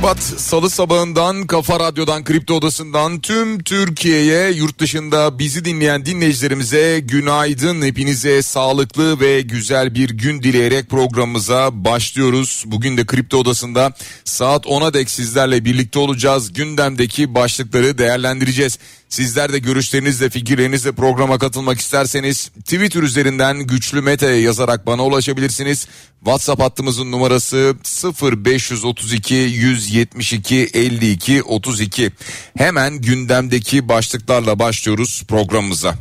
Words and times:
Şubat 0.00 0.22
Salı 0.22 0.70
sabahından 0.70 1.46
Kafa 1.46 1.80
Radyo'dan 1.80 2.24
Kripto 2.24 2.54
Odası'ndan 2.54 3.20
tüm 3.20 3.62
Türkiye'ye 3.62 4.50
yurt 4.50 4.78
dışında 4.78 5.38
bizi 5.38 5.64
dinleyen 5.64 6.06
dinleyicilerimize 6.06 7.00
günaydın. 7.00 7.82
Hepinize 7.82 8.42
sağlıklı 8.42 9.20
ve 9.20 9.40
güzel 9.40 9.94
bir 9.94 10.10
gün 10.10 10.42
dileyerek 10.42 10.90
programımıza 10.90 11.84
başlıyoruz. 11.84 12.64
Bugün 12.66 12.96
de 12.96 13.06
Kripto 13.06 13.38
Odası'nda 13.38 13.92
saat 14.24 14.66
10'a 14.66 14.94
dek 14.94 15.10
sizlerle 15.10 15.64
birlikte 15.64 15.98
olacağız. 15.98 16.52
Gündemdeki 16.52 17.34
başlıkları 17.34 17.98
değerlendireceğiz. 17.98 18.78
Sizler 19.10 19.52
de 19.52 19.58
görüşlerinizle 19.58 20.30
fikirlerinizle 20.30 20.92
programa 20.92 21.38
katılmak 21.38 21.80
isterseniz 21.80 22.48
Twitter 22.48 23.02
üzerinden 23.02 23.58
güçlü 23.58 24.00
Mete'ye 24.00 24.40
yazarak 24.40 24.86
bana 24.86 25.04
ulaşabilirsiniz. 25.04 25.86
WhatsApp 26.18 26.62
hattımızın 26.62 27.12
numarası 27.12 27.74
0532 28.22 29.34
172 29.34 30.70
52 30.74 31.42
32. 31.42 32.12
Hemen 32.58 33.00
gündemdeki 33.00 33.88
başlıklarla 33.88 34.58
başlıyoruz 34.58 35.22
programımıza. 35.28 35.94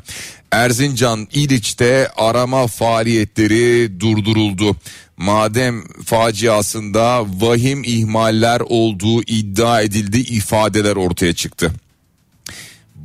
Erzincan 0.52 1.27
İliç'te 1.31 2.11
arama 2.17 2.67
faaliyetleri 2.67 3.99
durduruldu. 3.99 4.75
Madem 5.17 5.83
faciasında 6.05 7.25
vahim 7.39 7.83
ihmaller 7.83 8.59
olduğu 8.59 9.21
iddia 9.21 9.81
edildi 9.81 10.19
ifadeler 10.19 10.95
ortaya 10.95 11.33
çıktı. 11.33 11.71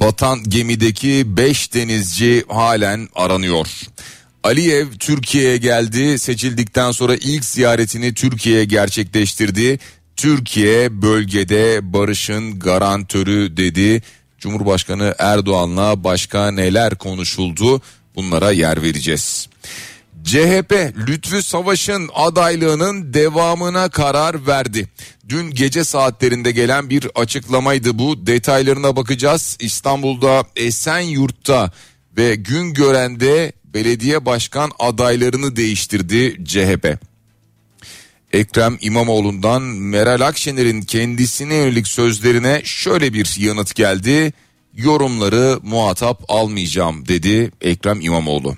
Batan 0.00 0.44
gemideki 0.48 1.36
5 1.36 1.74
denizci 1.74 2.44
halen 2.48 3.08
aranıyor. 3.14 3.66
Aliyev 4.42 4.86
Türkiye'ye 4.98 5.56
geldi. 5.56 6.18
Seçildikten 6.18 6.92
sonra 6.92 7.16
ilk 7.16 7.44
ziyaretini 7.44 8.14
Türkiye'ye 8.14 8.64
gerçekleştirdi. 8.64 9.78
Türkiye 10.16 11.02
bölgede 11.02 11.92
barışın 11.92 12.58
garantörü 12.58 13.56
dedi. 13.56 14.02
Cumhurbaşkanı 14.38 15.14
Erdoğan'la 15.18 16.04
başka 16.04 16.50
neler 16.50 16.94
konuşuldu? 16.94 17.82
Bunlara 18.14 18.50
yer 18.50 18.82
vereceğiz. 18.82 19.48
CHP 20.24 20.72
Lütfü 21.08 21.42
Savaş'ın 21.42 22.10
adaylığının 22.14 23.14
devamına 23.14 23.88
karar 23.88 24.46
verdi. 24.46 24.88
Dün 25.28 25.50
gece 25.50 25.84
saatlerinde 25.84 26.50
gelen 26.50 26.90
bir 26.90 27.06
açıklamaydı 27.14 27.98
bu. 27.98 28.26
Detaylarına 28.26 28.96
bakacağız. 28.96 29.56
İstanbul'da 29.60 30.44
Esenyurt'ta 30.56 31.72
ve 32.16 32.34
Güngören'de 32.34 33.52
belediye 33.64 34.26
başkan 34.26 34.70
adaylarını 34.78 35.56
değiştirdi 35.56 36.44
CHP. 36.44 36.98
Ekrem 38.32 38.78
İmamoğlu'ndan 38.80 39.62
Meral 39.62 40.20
Akşener'in 40.20 40.82
kendisine 40.82 41.54
yönelik 41.54 41.88
sözlerine 41.88 42.62
şöyle 42.64 43.12
bir 43.12 43.36
yanıt 43.38 43.74
geldi. 43.74 44.32
Yorumları 44.74 45.58
muhatap 45.62 46.24
almayacağım 46.28 47.08
dedi 47.08 47.50
Ekrem 47.60 48.00
İmamoğlu. 48.00 48.56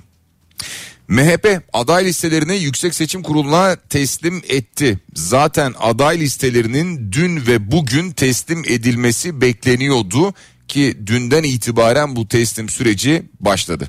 MHP 1.09 1.63
aday 1.73 2.05
listelerini 2.05 2.57
Yüksek 2.57 2.95
Seçim 2.95 3.23
Kurulu'na 3.23 3.77
teslim 3.77 4.43
etti. 4.49 4.99
Zaten 5.15 5.75
aday 5.79 6.21
listelerinin 6.21 7.13
dün 7.13 7.47
ve 7.47 7.71
bugün 7.71 8.11
teslim 8.11 8.63
edilmesi 8.67 9.41
bekleniyordu 9.41 10.35
ki 10.69 10.97
dünden 11.07 11.43
itibaren 11.43 12.17
bu 12.17 12.29
teslim 12.29 12.69
süreci 12.69 13.23
başladı. 13.41 13.89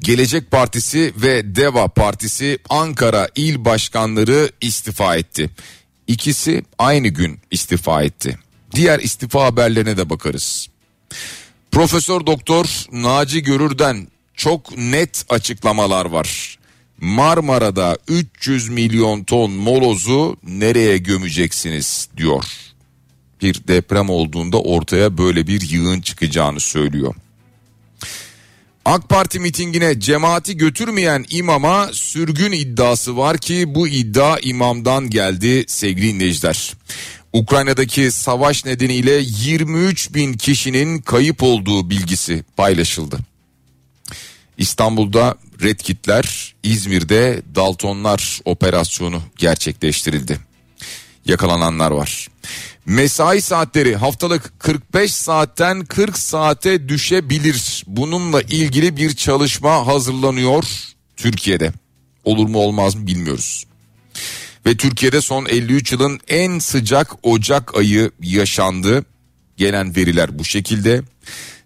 Gelecek 0.00 0.50
Partisi 0.50 1.12
ve 1.16 1.56
Deva 1.56 1.88
Partisi 1.88 2.58
Ankara 2.68 3.28
il 3.36 3.64
başkanları 3.64 4.50
istifa 4.60 5.16
etti. 5.16 5.50
İkisi 6.06 6.64
aynı 6.78 7.08
gün 7.08 7.38
istifa 7.50 8.02
etti. 8.02 8.38
Diğer 8.74 8.98
istifa 9.00 9.44
haberlerine 9.44 9.96
de 9.96 10.10
bakarız. 10.10 10.68
Profesör 11.70 12.26
Doktor 12.26 12.86
Naci 12.92 13.42
Görür'den 13.42 14.08
çok 14.40 14.78
net 14.78 15.24
açıklamalar 15.28 16.04
var. 16.04 16.58
Marmara'da 17.00 17.98
300 18.08 18.68
milyon 18.68 19.24
ton 19.24 19.50
molozu 19.50 20.36
nereye 20.42 20.98
gömeceksiniz 20.98 22.08
diyor. 22.16 22.44
Bir 23.42 23.68
deprem 23.68 24.10
olduğunda 24.10 24.60
ortaya 24.60 25.18
böyle 25.18 25.46
bir 25.46 25.70
yığın 25.70 26.00
çıkacağını 26.00 26.60
söylüyor. 26.60 27.14
AK 28.84 29.08
Parti 29.08 29.40
mitingine 29.40 30.00
cemaati 30.00 30.56
götürmeyen 30.56 31.24
imama 31.30 31.88
sürgün 31.92 32.52
iddiası 32.52 33.16
var 33.16 33.38
ki 33.38 33.74
bu 33.74 33.88
iddia 33.88 34.38
imamdan 34.38 35.10
geldi 35.10 35.64
sevgili 35.66 36.14
dinleyiciler. 36.14 36.74
Ukrayna'daki 37.32 38.10
savaş 38.10 38.64
nedeniyle 38.64 39.20
23 39.22 40.14
bin 40.14 40.32
kişinin 40.32 40.98
kayıp 40.98 41.42
olduğu 41.42 41.90
bilgisi 41.90 42.44
paylaşıldı. 42.56 43.29
İstanbul'da 44.60 45.34
Red 45.62 45.78
Kitler, 45.78 46.54
İzmir'de 46.62 47.42
Daltonlar 47.54 48.40
operasyonu 48.44 49.22
gerçekleştirildi. 49.36 50.38
Yakalananlar 51.24 51.90
var. 51.90 52.28
Mesai 52.86 53.40
saatleri 53.40 53.96
haftalık 53.96 54.60
45 54.60 55.14
saatten 55.14 55.84
40 55.84 56.18
saate 56.18 56.88
düşebilir. 56.88 57.84
Bununla 57.86 58.42
ilgili 58.42 58.96
bir 58.96 59.16
çalışma 59.16 59.86
hazırlanıyor 59.86 60.64
Türkiye'de. 61.16 61.72
Olur 62.24 62.48
mu 62.48 62.58
olmaz 62.58 62.94
mı 62.94 63.06
bilmiyoruz. 63.06 63.64
Ve 64.66 64.76
Türkiye'de 64.76 65.20
son 65.20 65.46
53 65.46 65.92
yılın 65.92 66.20
en 66.28 66.58
sıcak 66.58 67.26
Ocak 67.26 67.76
ayı 67.76 68.10
yaşandı. 68.22 69.04
Gelen 69.56 69.96
veriler 69.96 70.38
bu 70.38 70.44
şekilde. 70.44 71.02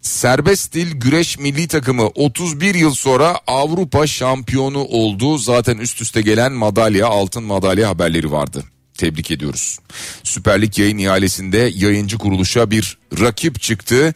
Serbest 0.04 0.62
stil 0.62 0.92
güreş 0.92 1.38
milli 1.38 1.68
takımı 1.68 2.06
31 2.06 2.74
yıl 2.74 2.94
sonra 2.94 3.38
Avrupa 3.46 4.06
şampiyonu 4.06 4.78
oldu. 4.78 5.38
Zaten 5.38 5.78
üst 5.78 6.00
üste 6.00 6.20
gelen 6.20 6.52
madalya 6.52 7.06
altın 7.06 7.42
madalya 7.44 7.88
haberleri 7.88 8.32
vardı. 8.32 8.64
Tebrik 8.98 9.30
ediyoruz. 9.30 9.78
Süper 10.22 10.62
Lig 10.62 10.78
yayın 10.78 10.98
ihalesinde 10.98 11.72
yayıncı 11.74 12.18
kuruluşa 12.18 12.70
bir 12.70 12.98
rakip 13.20 13.60
çıktı. 13.60 14.14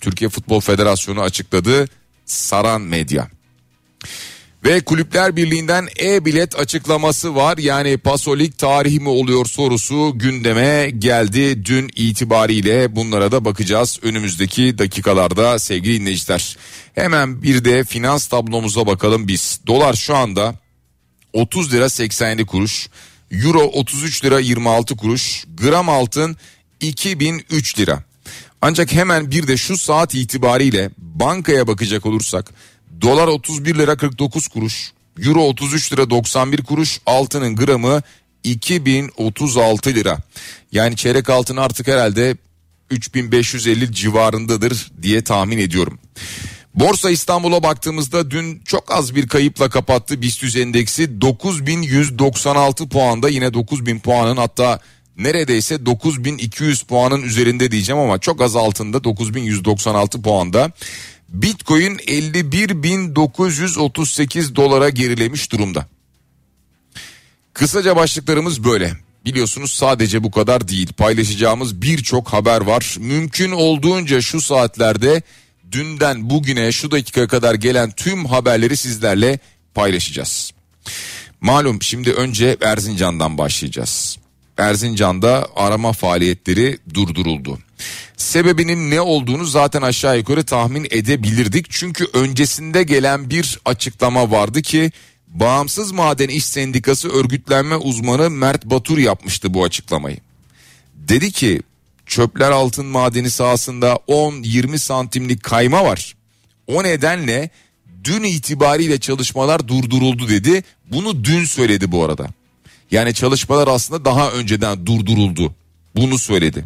Türkiye 0.00 0.30
Futbol 0.30 0.60
Federasyonu 0.60 1.20
açıkladı. 1.20 1.88
Saran 2.26 2.80
Medya. 2.80 3.28
Ve 4.64 4.80
Kulüpler 4.80 5.36
Birliği'nden 5.36 5.88
e-bilet 6.00 6.58
açıklaması 6.58 7.34
var. 7.34 7.58
Yani 7.58 7.98
Pasolik 7.98 8.58
tarihi 8.58 9.00
mi 9.00 9.08
oluyor 9.08 9.46
sorusu 9.46 10.12
gündeme 10.14 10.90
geldi. 10.90 11.64
Dün 11.64 11.90
itibariyle 11.96 12.96
bunlara 12.96 13.32
da 13.32 13.44
bakacağız 13.44 13.98
önümüzdeki 14.02 14.78
dakikalarda 14.78 15.58
sevgili 15.58 16.00
dinleyiciler. 16.00 16.56
Hemen 16.94 17.42
bir 17.42 17.64
de 17.64 17.84
finans 17.84 18.26
tablomuza 18.26 18.86
bakalım 18.86 19.28
biz. 19.28 19.60
Dolar 19.66 19.94
şu 19.94 20.16
anda 20.16 20.54
30 21.32 21.72
lira 21.72 21.90
87 21.90 22.46
kuruş. 22.46 22.88
Euro 23.30 23.62
33 23.62 24.24
lira 24.24 24.40
26 24.40 24.96
kuruş. 24.96 25.44
Gram 25.56 25.88
altın 25.88 26.36
2003 26.80 27.78
lira. 27.78 28.02
Ancak 28.62 28.92
hemen 28.92 29.30
bir 29.30 29.48
de 29.48 29.56
şu 29.56 29.78
saat 29.78 30.14
itibariyle 30.14 30.90
bankaya 30.98 31.66
bakacak 31.66 32.06
olursak 32.06 32.52
Dolar 33.02 33.28
31 33.28 33.74
lira 33.74 33.96
49 33.96 34.48
kuruş. 34.48 34.92
Euro 35.26 35.40
33 35.40 35.92
lira 35.92 36.10
91 36.10 36.62
kuruş. 36.62 37.00
Altının 37.06 37.56
gramı 37.56 38.02
2036 38.44 39.90
lira. 39.90 40.18
Yani 40.72 40.96
çeyrek 40.96 41.30
altın 41.30 41.56
artık 41.56 41.88
herhalde 41.88 42.36
3550 42.90 43.92
civarındadır 43.92 44.90
diye 45.02 45.24
tahmin 45.24 45.58
ediyorum. 45.58 45.98
Borsa 46.74 47.10
İstanbul'a 47.10 47.62
baktığımızda 47.62 48.30
dün 48.30 48.62
çok 48.64 48.92
az 48.92 49.14
bir 49.14 49.28
kayıpla 49.28 49.68
kapattı. 49.68 50.22
BIST 50.22 50.56
endeksi 50.56 51.20
9196 51.20 52.88
puanda 52.88 53.28
yine 53.28 53.54
9000 53.54 53.98
puanın 53.98 54.36
hatta 54.36 54.80
neredeyse 55.16 55.86
9200 55.86 56.82
puanın 56.82 57.22
üzerinde 57.22 57.70
diyeceğim 57.70 58.00
ama 58.00 58.18
çok 58.18 58.42
az 58.42 58.56
altında 58.56 59.04
9196 59.04 60.22
puanda. 60.22 60.72
Bitcoin 61.28 61.94
51.938 61.94 64.56
dolara 64.56 64.88
gerilemiş 64.88 65.52
durumda. 65.52 65.86
Kısaca 67.52 67.96
başlıklarımız 67.96 68.64
böyle. 68.64 68.92
Biliyorsunuz 69.24 69.72
sadece 69.72 70.22
bu 70.22 70.30
kadar 70.30 70.68
değil. 70.68 70.92
Paylaşacağımız 70.92 71.82
birçok 71.82 72.28
haber 72.28 72.60
var. 72.60 72.96
Mümkün 72.98 73.50
olduğunca 73.50 74.20
şu 74.20 74.40
saatlerde 74.40 75.22
dünden 75.72 76.30
bugüne 76.30 76.72
şu 76.72 76.90
dakika 76.90 77.28
kadar 77.28 77.54
gelen 77.54 77.90
tüm 77.90 78.26
haberleri 78.26 78.76
sizlerle 78.76 79.38
paylaşacağız. 79.74 80.52
Malum 81.40 81.82
şimdi 81.82 82.12
önce 82.12 82.56
Erzincan'dan 82.60 83.38
başlayacağız. 83.38 84.18
Erzincan'da 84.58 85.48
arama 85.56 85.92
faaliyetleri 85.92 86.78
durduruldu. 86.94 87.58
Sebebinin 88.16 88.90
ne 88.90 89.00
olduğunu 89.00 89.44
zaten 89.44 89.82
aşağı 89.82 90.18
yukarı 90.18 90.44
tahmin 90.44 90.86
edebilirdik. 90.90 91.66
Çünkü 91.70 92.06
öncesinde 92.12 92.82
gelen 92.82 93.30
bir 93.30 93.58
açıklama 93.64 94.30
vardı 94.30 94.62
ki 94.62 94.90
Bağımsız 95.28 95.92
Maden 95.92 96.28
İş 96.28 96.44
Sendikası 96.44 97.08
örgütlenme 97.08 97.76
uzmanı 97.76 98.30
Mert 98.30 98.64
Batur 98.64 98.98
yapmıştı 98.98 99.54
bu 99.54 99.64
açıklamayı. 99.64 100.16
Dedi 100.94 101.32
ki 101.32 101.62
çöpler 102.06 102.50
altın 102.50 102.86
madeni 102.86 103.30
sahasında 103.30 103.98
10-20 104.08 104.78
santimlik 104.78 105.42
kayma 105.42 105.84
var. 105.84 106.14
O 106.66 106.84
nedenle 106.84 107.50
dün 108.04 108.22
itibariyle 108.22 109.00
çalışmalar 109.00 109.68
durduruldu 109.68 110.28
dedi. 110.28 110.62
Bunu 110.92 111.24
dün 111.24 111.44
söyledi 111.44 111.92
bu 111.92 112.04
arada. 112.04 112.26
Yani 112.90 113.14
çalışmalar 113.14 113.68
aslında 113.68 114.04
daha 114.04 114.30
önceden 114.30 114.86
durduruldu. 114.86 115.54
Bunu 115.96 116.18
söyledi. 116.18 116.64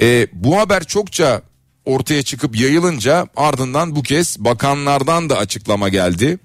E, 0.00 0.26
bu 0.32 0.58
haber 0.58 0.84
çokça 0.84 1.42
ortaya 1.84 2.22
çıkıp 2.22 2.56
yayılınca 2.56 3.26
ardından 3.36 3.96
bu 3.96 4.02
kez 4.02 4.38
bakanlardan 4.38 5.30
da 5.30 5.38
açıklama 5.38 5.88
geldi. 5.88 6.38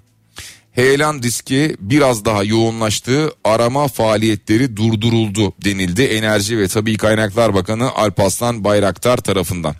Heyelan 0.72 1.24
diski 1.24 1.76
biraz 1.80 2.26
daha 2.26 2.44
yoğunlaştı. 2.44 3.32
Arama 3.44 3.88
faaliyetleri 3.88 4.78
durduruldu 4.78 5.54
denildi. 5.66 6.02
Enerji 6.02 6.58
ve 6.58 6.68
Tabii 6.68 6.98
Kaynaklar 6.98 7.54
Bakanı 7.54 7.92
Alpaslan 7.92 8.64
Bayraktar 8.64 9.18
tarafından. 9.18 9.76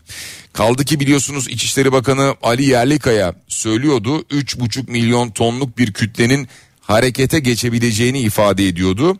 Kaldı 0.54 0.86
ki 0.86 1.00
biliyorsunuz 1.00 1.48
İçişleri 1.48 1.92
Bakanı 1.92 2.36
Ali 2.44 2.66
Yerlikaya 2.66 3.34
söylüyordu 3.48 4.22
3,5 4.22 4.92
milyon 4.92 5.30
tonluk 5.30 5.78
bir 5.78 5.94
kütlenin 5.94 6.48
harekete 6.92 7.40
geçebileceğini 7.40 8.20
ifade 8.20 8.68
ediyordu. 8.68 9.18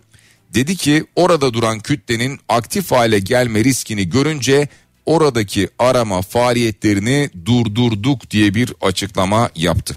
Dedi 0.54 0.76
ki 0.76 1.06
orada 1.16 1.54
duran 1.54 1.80
kütlenin 1.80 2.40
aktif 2.50 2.92
hale 2.92 3.20
gelme 3.20 3.64
riskini 3.64 4.10
görünce 4.10 4.68
oradaki 5.06 5.70
arama 5.80 6.22
faaliyetlerini 6.22 7.30
durdurduk 7.46 8.32
diye 8.32 8.54
bir 8.54 8.74
açıklama 8.82 9.50
yaptı. 9.56 9.96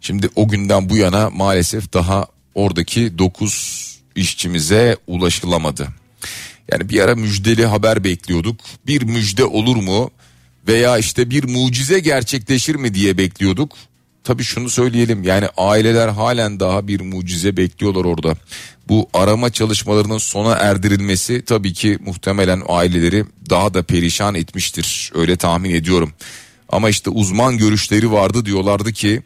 Şimdi 0.00 0.28
o 0.34 0.48
günden 0.48 0.88
bu 0.88 0.96
yana 0.96 1.30
maalesef 1.30 1.92
daha 1.92 2.26
oradaki 2.54 3.18
9 3.18 4.00
işçimize 4.16 4.96
ulaşılamadı. 5.06 5.88
Yani 6.72 6.88
bir 6.88 7.00
ara 7.00 7.14
müjdeli 7.14 7.66
haber 7.66 8.04
bekliyorduk. 8.04 8.60
Bir 8.86 9.02
müjde 9.02 9.44
olur 9.44 9.76
mu 9.76 10.10
veya 10.68 10.98
işte 10.98 11.30
bir 11.30 11.44
mucize 11.44 12.00
gerçekleşir 12.00 12.74
mi 12.74 12.94
diye 12.94 13.18
bekliyorduk. 13.18 13.72
Tabii 14.24 14.44
şunu 14.44 14.70
söyleyelim 14.70 15.22
yani 15.22 15.48
aileler 15.56 16.08
halen 16.08 16.60
daha 16.60 16.88
bir 16.88 17.00
mucize 17.00 17.56
bekliyorlar 17.56 18.04
orada. 18.04 18.36
Bu 18.88 19.08
arama 19.14 19.50
çalışmalarının 19.50 20.18
sona 20.18 20.52
erdirilmesi 20.52 21.44
tabii 21.44 21.72
ki 21.72 21.98
muhtemelen 22.00 22.62
aileleri 22.68 23.24
daha 23.50 23.74
da 23.74 23.82
perişan 23.82 24.34
etmiştir. 24.34 25.12
Öyle 25.14 25.36
tahmin 25.36 25.74
ediyorum. 25.74 26.12
Ama 26.68 26.90
işte 26.90 27.10
uzman 27.10 27.58
görüşleri 27.58 28.12
vardı 28.12 28.46
diyorlardı 28.46 28.92
ki 28.92 29.22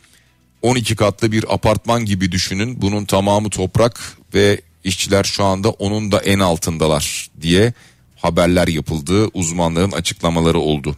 12 0.62 0.96
katlı 0.96 1.32
bir 1.32 1.54
apartman 1.54 2.04
gibi 2.04 2.32
düşünün. 2.32 2.82
Bunun 2.82 3.04
tamamı 3.04 3.50
toprak 3.50 4.16
ve 4.34 4.60
işçiler 4.84 5.24
şu 5.24 5.44
anda 5.44 5.70
onun 5.70 6.12
da 6.12 6.20
en 6.20 6.38
altındalar 6.38 7.28
diye 7.40 7.72
haberler 8.16 8.68
yapıldı. 8.68 9.26
Uzmanların 9.34 9.92
açıklamaları 9.92 10.58
oldu. 10.58 10.96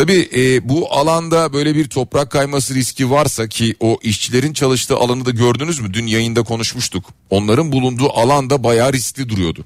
Tabii 0.00 0.28
e, 0.36 0.68
bu 0.68 0.92
alanda 0.92 1.52
böyle 1.52 1.74
bir 1.74 1.88
toprak 1.88 2.30
kayması 2.30 2.74
riski 2.74 3.10
varsa 3.10 3.48
ki 3.48 3.76
o 3.80 3.98
işçilerin 4.02 4.52
çalıştığı 4.52 4.96
alanı 4.96 5.24
da 5.24 5.30
gördünüz 5.30 5.80
mü? 5.80 5.94
Dün 5.94 6.06
yayında 6.06 6.42
konuşmuştuk. 6.42 7.04
Onların 7.30 7.72
bulunduğu 7.72 8.10
alanda 8.10 8.64
bayağı 8.64 8.92
riskli 8.92 9.28
duruyordu. 9.28 9.64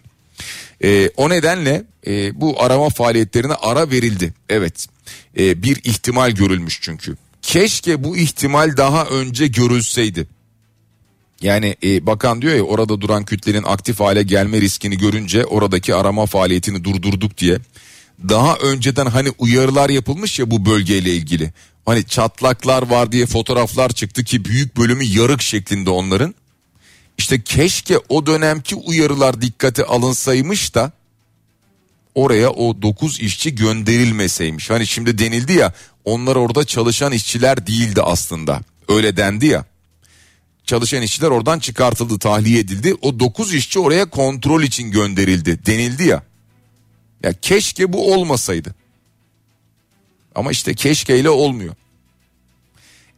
E, 0.84 1.10
o 1.16 1.31
nedenle 1.31 1.84
e, 2.06 2.40
bu 2.40 2.62
arama 2.62 2.88
faaliyetlerine 2.88 3.54
ara 3.54 3.90
verildi. 3.90 4.34
Evet 4.48 4.86
e, 5.38 5.62
bir 5.62 5.76
ihtimal 5.76 6.31
görülmüş 6.31 6.78
çünkü. 6.82 7.16
Keşke 7.42 8.04
bu 8.04 8.16
ihtimal 8.16 8.76
daha 8.76 9.04
önce 9.04 9.46
görülseydi. 9.46 10.26
Yani 11.40 11.76
e, 11.84 12.06
bakan 12.06 12.42
diyor 12.42 12.54
ya 12.54 12.62
orada 12.62 13.00
duran 13.00 13.25
kütlenin 13.25 13.62
aktif 13.62 14.00
hale 14.00 14.22
gelme 14.22 14.60
riskini 14.60 14.98
görünce 14.98 15.46
oradaki 15.46 15.94
arama 15.94 16.26
faaliyetini 16.26 16.84
durdurduk 16.84 17.38
diye. 17.38 17.58
Daha 18.28 18.56
önceden 18.56 19.06
hani 19.06 19.31
uyarılar 19.38 19.90
yapılmış 19.90 20.38
ya 20.38 20.50
bu 20.50 20.66
bölgeyle 20.66 21.14
ilgili. 21.14 21.52
Hani 21.87 22.05
çatlaklar 22.05 22.82
var 22.82 23.12
diye 23.12 23.26
fotoğraflar 23.26 23.90
çıktı 23.90 24.25
ki 24.25 24.44
büyük 24.44 24.76
bölümü 24.76 25.05
yarık 25.05 25.43
şeklinde 25.43 25.90
onların. 25.90 26.34
İşte 27.19 27.43
keşke 27.43 27.99
o 28.08 28.26
dönemki 28.26 28.75
uyarılar 28.75 29.40
dikkate 29.43 29.84
alınsaymış 29.84 30.75
da 30.75 30.93
oraya 32.14 32.50
o 32.50 32.82
9 32.82 33.20
işçi 33.20 33.55
gönderilmeseymiş. 33.55 34.70
Hani 34.70 34.87
şimdi 34.87 35.19
denildi 35.19 35.52
ya 35.52 35.72
onlar 36.05 36.37
orada 36.37 36.64
çalışan 36.64 37.12
işçiler 37.12 37.67
değildi 37.67 38.02
aslında. 38.02 38.60
Öyle 38.88 39.17
dendi 39.17 39.46
ya. 39.46 39.64
Çalışan 40.64 41.02
işçiler 41.02 41.28
oradan 41.28 41.58
çıkartıldı, 41.58 42.19
tahliye 42.19 42.60
edildi. 42.60 42.94
O 43.02 43.20
9 43.20 43.55
işçi 43.55 43.78
oraya 43.78 44.10
kontrol 44.10 44.62
için 44.62 44.90
gönderildi 44.90 45.67
denildi 45.67 46.05
ya. 46.05 46.22
Ya 47.25 47.32
keşke 47.32 47.93
bu 47.93 48.15
olmasaydı. 48.15 48.75
Ama 50.35 50.53
işte 50.53 50.75
keşkeyle 50.75 51.31
olmuyor. 51.31 51.75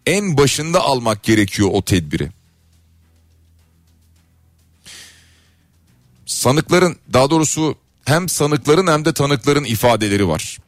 En 0.06 0.36
başında 0.36 0.80
almak 0.80 1.22
gerekiyor 1.22 1.68
o 1.72 1.82
tedbiri. 1.82 2.30
Sanıkların 6.26 6.96
daha 7.12 7.30
doğrusu 7.30 7.78
hem 8.04 8.28
sanıkların 8.28 8.86
hem 8.86 9.04
de 9.04 9.14
tanıkların 9.14 9.64
ifadeleri 9.64 10.28
var. 10.28 10.58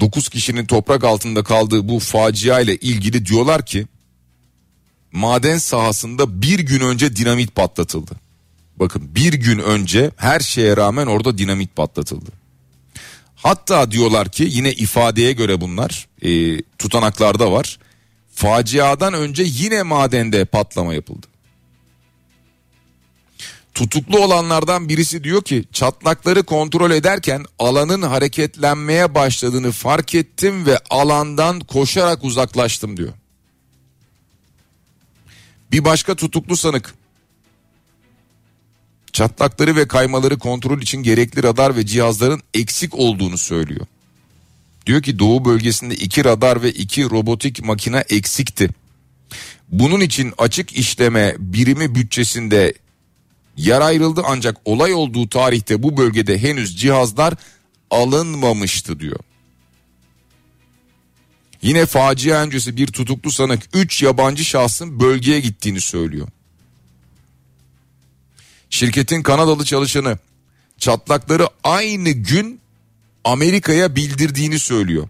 9 0.00 0.28
kişinin 0.28 0.66
toprak 0.66 1.04
altında 1.04 1.42
kaldığı 1.44 1.88
bu 1.88 1.98
facia 1.98 2.60
ile 2.60 2.76
ilgili 2.76 3.26
diyorlar 3.26 3.66
ki 3.66 3.86
maden 5.12 5.58
sahasında 5.58 6.42
bir 6.42 6.58
gün 6.58 6.80
önce 6.80 7.16
dinamit 7.16 7.54
patlatıldı. 7.54 8.21
Bakın 8.82 9.14
bir 9.14 9.32
gün 9.32 9.58
önce 9.58 10.10
her 10.16 10.40
şeye 10.40 10.76
rağmen 10.76 11.06
orada 11.06 11.38
dinamit 11.38 11.76
patlatıldı. 11.76 12.30
Hatta 13.36 13.90
diyorlar 13.90 14.28
ki 14.28 14.46
yine 14.50 14.72
ifadeye 14.72 15.32
göre 15.32 15.60
bunlar 15.60 16.08
e, 16.22 16.62
tutanaklarda 16.62 17.52
var. 17.52 17.78
Faciadan 18.34 19.14
önce 19.14 19.42
yine 19.46 19.82
madende 19.82 20.44
patlama 20.44 20.94
yapıldı. 20.94 21.26
Tutuklu 23.74 24.18
olanlardan 24.18 24.88
birisi 24.88 25.24
diyor 25.24 25.42
ki 25.42 25.64
çatlakları 25.72 26.42
kontrol 26.42 26.90
ederken 26.90 27.44
alanın 27.58 28.02
hareketlenmeye 28.02 29.14
başladığını 29.14 29.72
fark 29.72 30.14
ettim 30.14 30.66
ve 30.66 30.78
alandan 30.90 31.60
koşarak 31.60 32.24
uzaklaştım 32.24 32.96
diyor. 32.96 33.12
Bir 35.72 35.84
başka 35.84 36.14
tutuklu 36.14 36.56
sanık 36.56 36.94
çatlakları 39.12 39.76
ve 39.76 39.88
kaymaları 39.88 40.38
kontrol 40.38 40.80
için 40.80 41.02
gerekli 41.02 41.42
radar 41.42 41.76
ve 41.76 41.86
cihazların 41.86 42.42
eksik 42.54 42.94
olduğunu 42.94 43.38
söylüyor. 43.38 43.86
Diyor 44.86 45.02
ki 45.02 45.18
doğu 45.18 45.44
bölgesinde 45.44 45.94
iki 45.94 46.24
radar 46.24 46.62
ve 46.62 46.72
iki 46.72 47.10
robotik 47.10 47.64
makine 47.64 48.04
eksikti. 48.08 48.68
Bunun 49.68 50.00
için 50.00 50.32
açık 50.38 50.72
işleme 50.72 51.34
birimi 51.38 51.94
bütçesinde 51.94 52.74
yer 53.56 53.80
ayrıldı 53.80 54.22
ancak 54.26 54.56
olay 54.64 54.94
olduğu 54.94 55.28
tarihte 55.28 55.82
bu 55.82 55.96
bölgede 55.96 56.42
henüz 56.42 56.76
cihazlar 56.80 57.34
alınmamıştı 57.90 59.00
diyor. 59.00 59.20
Yine 61.62 61.86
facia 61.86 62.42
öncesi 62.42 62.76
bir 62.76 62.86
tutuklu 62.86 63.32
sanık 63.32 63.62
3 63.72 64.02
yabancı 64.02 64.44
şahsın 64.44 65.00
bölgeye 65.00 65.40
gittiğini 65.40 65.80
söylüyor. 65.80 66.28
Şirketin 68.72 69.22
Kanadalı 69.22 69.64
çalışanı 69.64 70.18
çatlakları 70.78 71.48
aynı 71.64 72.10
gün 72.10 72.60
Amerika'ya 73.24 73.96
bildirdiğini 73.96 74.58
söylüyor. 74.58 75.08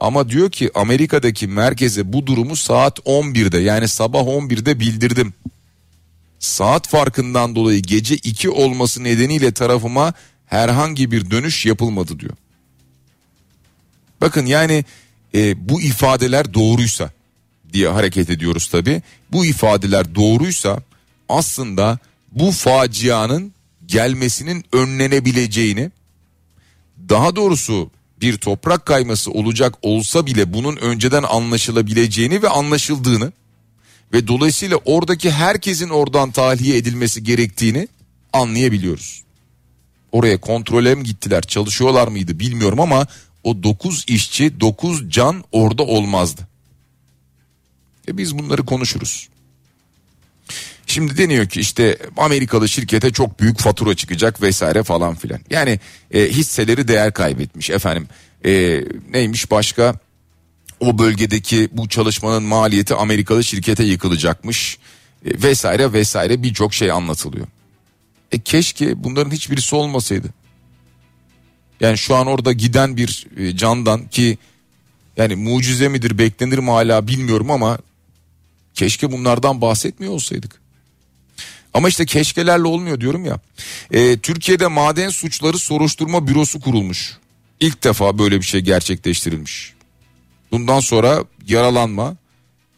Ama 0.00 0.28
diyor 0.28 0.50
ki 0.50 0.70
Amerika'daki 0.74 1.46
merkeze 1.46 2.12
bu 2.12 2.26
durumu 2.26 2.56
saat 2.56 2.98
11'de 2.98 3.58
yani 3.58 3.88
sabah 3.88 4.20
11'de 4.20 4.80
bildirdim. 4.80 5.34
Saat 6.38 6.88
farkından 6.88 7.54
dolayı 7.54 7.82
gece 7.82 8.14
2 8.14 8.50
olması 8.50 9.04
nedeniyle 9.04 9.52
tarafıma 9.52 10.12
herhangi 10.46 11.10
bir 11.10 11.30
dönüş 11.30 11.66
yapılmadı 11.66 12.20
diyor. 12.20 12.36
Bakın 14.20 14.46
yani 14.46 14.84
e, 15.34 15.68
bu 15.68 15.80
ifadeler 15.80 16.54
doğruysa 16.54 17.10
diye 17.72 17.88
hareket 17.88 18.30
ediyoruz 18.30 18.68
tabi. 18.68 19.02
Bu 19.32 19.46
ifadeler 19.46 20.14
doğruysa 20.14 20.82
aslında 21.28 21.98
bu 22.32 22.50
facianın 22.50 23.52
gelmesinin 23.86 24.64
önlenebileceğini 24.72 25.90
daha 27.08 27.36
doğrusu 27.36 27.90
bir 28.20 28.36
toprak 28.36 28.86
kayması 28.86 29.30
olacak 29.30 29.74
olsa 29.82 30.26
bile 30.26 30.52
bunun 30.52 30.76
önceden 30.76 31.22
anlaşılabileceğini 31.22 32.42
ve 32.42 32.48
anlaşıldığını 32.48 33.32
ve 34.12 34.28
dolayısıyla 34.28 34.76
oradaki 34.84 35.30
herkesin 35.30 35.88
oradan 35.88 36.30
tahliye 36.30 36.76
edilmesi 36.76 37.22
gerektiğini 37.22 37.88
anlayabiliyoruz. 38.32 39.22
Oraya 40.12 40.40
kontrole 40.40 40.94
mi 40.94 41.04
gittiler 41.04 41.42
çalışıyorlar 41.42 42.08
mıydı 42.08 42.38
bilmiyorum 42.38 42.80
ama 42.80 43.06
o 43.44 43.62
9 43.62 44.04
işçi 44.08 44.60
9 44.60 45.10
can 45.10 45.44
orada 45.52 45.82
olmazdı. 45.82 46.48
E 48.08 48.18
biz 48.18 48.38
bunları 48.38 48.66
konuşuruz. 48.66 49.28
Şimdi 50.92 51.16
deniyor 51.16 51.46
ki 51.46 51.60
işte 51.60 51.98
Amerikalı 52.16 52.68
şirkete 52.68 53.12
çok 53.12 53.40
büyük 53.40 53.58
fatura 53.58 53.94
çıkacak 53.94 54.42
vesaire 54.42 54.82
falan 54.82 55.14
filan. 55.14 55.40
Yani 55.50 55.80
e, 56.10 56.28
hisseleri 56.28 56.88
değer 56.88 57.12
kaybetmiş 57.12 57.70
efendim. 57.70 58.08
E, 58.44 58.82
neymiş 59.10 59.50
başka? 59.50 59.94
O 60.80 60.98
bölgedeki 60.98 61.68
bu 61.72 61.88
çalışmanın 61.88 62.42
maliyeti 62.42 62.94
Amerikalı 62.94 63.44
şirkete 63.44 63.84
yıkılacakmış 63.84 64.78
e, 65.26 65.42
vesaire 65.42 65.92
vesaire 65.92 66.42
birçok 66.42 66.74
şey 66.74 66.90
anlatılıyor. 66.90 67.46
E 68.32 68.38
keşke 68.38 69.04
bunların 69.04 69.30
hiçbirisi 69.30 69.76
olmasaydı. 69.76 70.28
Yani 71.80 71.98
şu 71.98 72.16
an 72.16 72.26
orada 72.26 72.52
giden 72.52 72.96
bir 72.96 73.26
e, 73.36 73.56
candan 73.56 74.08
ki 74.08 74.38
yani 75.16 75.36
mucize 75.36 75.88
midir 75.88 76.18
beklenir 76.18 76.58
mi 76.58 76.70
hala 76.70 77.08
bilmiyorum 77.08 77.50
ama 77.50 77.78
keşke 78.74 79.12
bunlardan 79.12 79.60
bahsetmiyor 79.60 80.12
olsaydık. 80.12 80.61
Ama 81.74 81.88
işte 81.88 82.06
keşkelerle 82.06 82.66
olmuyor 82.66 83.00
diyorum 83.00 83.24
ya. 83.24 83.40
E, 83.90 84.18
Türkiye'de 84.18 84.66
maden 84.66 85.08
suçları 85.08 85.58
soruşturma 85.58 86.26
bürosu 86.26 86.60
kurulmuş. 86.60 87.18
İlk 87.60 87.84
defa 87.84 88.18
böyle 88.18 88.40
bir 88.40 88.46
şey 88.46 88.60
gerçekleştirilmiş. 88.60 89.72
Bundan 90.52 90.80
sonra 90.80 91.24
yaralanma, 91.46 92.16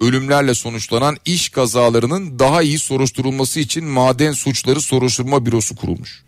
ölümlerle 0.00 0.54
sonuçlanan 0.54 1.16
iş 1.24 1.48
kazalarının 1.48 2.38
daha 2.38 2.62
iyi 2.62 2.78
soruşturulması 2.78 3.60
için 3.60 3.84
maden 3.84 4.32
suçları 4.32 4.80
soruşturma 4.80 5.46
bürosu 5.46 5.76
kurulmuş. 5.76 6.22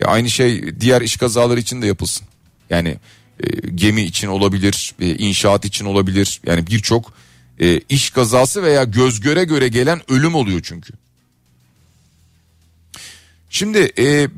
Ya 0.00 0.08
aynı 0.08 0.30
şey 0.30 0.80
diğer 0.80 1.02
iş 1.02 1.16
kazaları 1.16 1.60
için 1.60 1.82
de 1.82 1.86
yapılsın. 1.86 2.26
Yani 2.70 2.96
e, 3.40 3.46
gemi 3.74 4.02
için 4.02 4.28
olabilir, 4.28 4.94
e, 5.00 5.14
inşaat 5.14 5.64
için 5.64 5.84
olabilir. 5.84 6.40
Yani 6.46 6.66
birçok 6.66 7.12
e, 7.60 7.80
iş 7.88 8.10
kazası 8.10 8.62
veya 8.62 8.84
göz 8.84 9.20
göre 9.20 9.44
göre 9.44 9.68
gelen 9.68 10.12
ölüm 10.12 10.34
oluyor 10.34 10.60
çünkü. 10.62 10.92
Şimdi 13.50 13.92
e, 13.98 14.28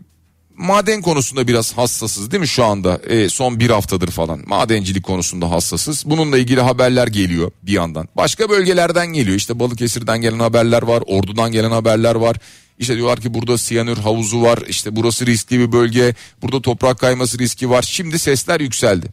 maden 0.57 1.03
konusunda 1.03 1.49
biraz 1.49 1.73
hassasız 1.73 2.31
değil 2.31 2.41
mi 2.41 2.49
şu 2.49 2.65
anda 2.65 2.97
e, 2.97 3.29
son 3.29 3.61
bir 3.61 3.71
haftadır 3.71 4.11
falan 4.11 4.43
madencilik 4.47 5.05
konusunda 5.05 5.51
hassasız. 5.51 6.03
Bununla 6.07 6.39
ilgili 6.39 6.61
haberler 6.61 7.07
geliyor 7.07 7.51
bir 7.63 7.73
yandan. 7.73 8.09
Başka 8.17 8.49
bölgelerden 8.49 9.07
geliyor 9.07 9.37
işte 9.37 9.59
Balıkesir'den 9.59 10.21
gelen 10.21 10.39
haberler 10.39 10.83
var 10.83 11.03
Ordu'dan 11.07 11.53
gelen 11.53 11.71
haberler 11.71 12.15
var. 12.15 12.37
İşte 12.79 12.97
diyorlar 12.97 13.21
ki 13.21 13.35
burada 13.35 13.59
siyanür 13.59 13.97
havuzu 13.97 14.43
var 14.43 14.59
işte 14.69 14.97
burası 14.97 15.27
riskli 15.27 15.59
bir 15.59 15.73
bölge 15.73 16.15
burada 16.43 16.63
toprak 16.63 16.99
kayması 16.99 17.39
riski 17.39 17.71
var. 17.71 17.83
Şimdi 17.83 18.19
sesler 18.19 18.61
yükseldi. 18.61 19.07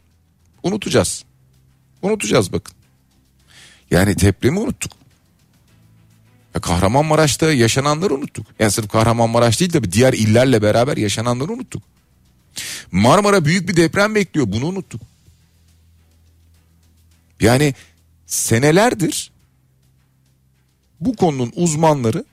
Unutacağız. 0.64 1.24
Unutacağız 2.02 2.54
bakın. 2.54 2.76
Yani 3.92 4.20
depremi 4.20 4.60
unuttuk. 4.60 4.92
Ya 6.58 6.62
Kahramanmaraş'ta 6.62 7.54
yaşananları 7.54 8.14
unuttuk. 8.14 8.48
Yani 8.60 8.72
sırf 8.72 8.90
Kahramanmaraş 8.90 9.60
değil 9.60 9.72
tabii 9.72 9.92
diğer 9.92 10.14
illerle 10.14 10.62
beraber 10.62 10.98
yaşananları 10.98 11.52
unuttuk. 11.52 11.84
Marmara 12.92 13.46
büyük 13.46 13.70
bir 13.70 13.76
deprem 13.76 14.16
bekliyor 14.16 14.48
bunu 14.50 14.66
unuttuk. 14.66 15.02
Yani 17.40 17.74
senelerdir 18.26 19.32
bu 21.00 21.16
konunun 21.16 21.54
uzmanları, 21.56 22.26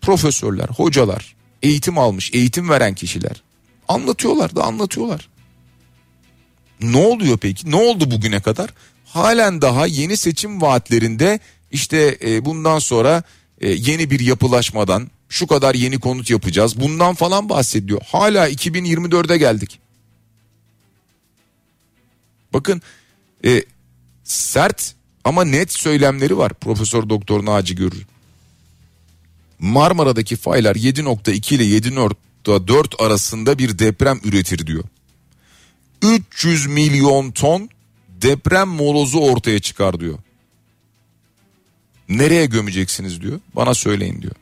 profesörler, 0.00 0.68
hocalar, 0.68 1.36
eğitim 1.62 1.98
almış, 1.98 2.30
eğitim 2.34 2.68
veren 2.68 2.94
kişiler 2.94 3.42
anlatıyorlar 3.88 4.56
da 4.56 4.64
anlatıyorlar. 4.64 5.28
Ne 6.80 6.96
oluyor 6.98 7.38
peki? 7.38 7.70
Ne 7.70 7.76
oldu 7.76 8.10
bugüne 8.10 8.40
kadar? 8.40 8.70
Halen 9.04 9.62
daha 9.62 9.86
yeni 9.86 10.16
seçim 10.16 10.60
vaatlerinde 10.60 11.40
işte 11.70 12.18
e, 12.24 12.44
bundan 12.44 12.78
sonra 12.78 13.22
e, 13.60 13.68
yeni 13.70 14.10
bir 14.10 14.20
yapılaşmadan 14.20 15.10
şu 15.28 15.46
kadar 15.46 15.74
yeni 15.74 16.00
konut 16.00 16.30
yapacağız. 16.30 16.80
Bundan 16.80 17.14
falan 17.14 17.48
bahsediyor. 17.48 18.00
Hala 18.06 18.50
2024'e 18.50 19.36
geldik. 19.36 19.78
Bakın 22.52 22.82
e, 23.44 23.64
sert 24.24 24.94
ama 25.24 25.44
net 25.44 25.72
söylemleri 25.72 26.38
var 26.38 26.54
Profesör 26.54 27.08
Doktor 27.08 27.44
Naci 27.44 27.76
Görür. 27.76 28.06
Marmara'daki 29.58 30.36
faylar 30.36 30.76
7.2 30.76 31.54
ile 31.54 31.64
7.4 31.64 33.04
arasında 33.04 33.58
bir 33.58 33.78
deprem 33.78 34.20
üretir 34.24 34.66
diyor. 34.66 34.84
300 36.02 36.66
milyon 36.66 37.30
ton 37.30 37.68
deprem 38.08 38.68
molozu 38.68 39.18
ortaya 39.18 39.58
çıkar 39.58 40.00
diyor. 40.00 40.18
Nereye 42.10 42.46
gömeceksiniz 42.46 43.20
diyor. 43.20 43.40
Bana 43.56 43.74
söyleyin 43.74 44.22
diyor. 44.22 44.34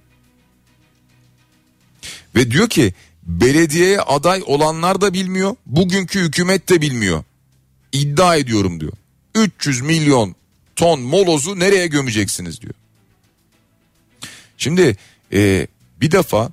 Ve 2.35 2.51
diyor 2.51 2.69
ki 2.69 2.95
belediyeye 3.23 4.01
aday 4.01 4.43
olanlar 4.47 5.01
da 5.01 5.13
bilmiyor. 5.13 5.57
Bugünkü 5.67 6.21
hükümet 6.21 6.69
de 6.69 6.81
bilmiyor. 6.81 7.25
İddia 7.93 8.37
ediyorum 8.37 8.81
diyor. 8.81 8.93
300 9.35 9.81
milyon 9.81 10.35
ton 10.77 11.01
molozu 11.01 11.59
nereye 11.59 11.87
gömeceksiniz 11.87 12.61
diyor. 12.61 12.75
Şimdi 14.59 14.97
e, 15.33 15.67
bir 16.01 16.11
defa 16.11 16.51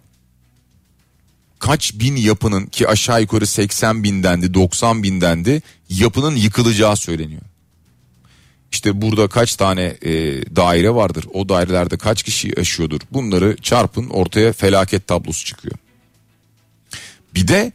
kaç 1.59 1.93
bin 1.93 2.15
yapının 2.15 2.65
ki 2.65 2.87
aşağı 2.87 3.21
yukarı 3.21 3.47
80 3.47 4.03
bindendi 4.03 4.53
90 4.53 5.03
bindendi 5.03 5.61
yapının 5.89 6.35
yıkılacağı 6.35 6.97
söyleniyor. 6.97 7.41
İşte 8.75 9.01
burada 9.01 9.27
kaç 9.27 9.55
tane 9.55 9.81
e, 9.81 10.11
daire 10.55 10.95
vardır 10.95 11.25
o 11.33 11.49
dairelerde 11.49 11.97
kaç 11.97 12.23
kişi 12.23 12.53
yaşıyordur 12.57 13.01
bunları 13.11 13.57
çarpın 13.61 14.09
ortaya 14.09 14.53
felaket 14.53 15.07
tablosu 15.07 15.45
çıkıyor. 15.45 15.75
Bir 17.35 17.47
de 17.47 17.71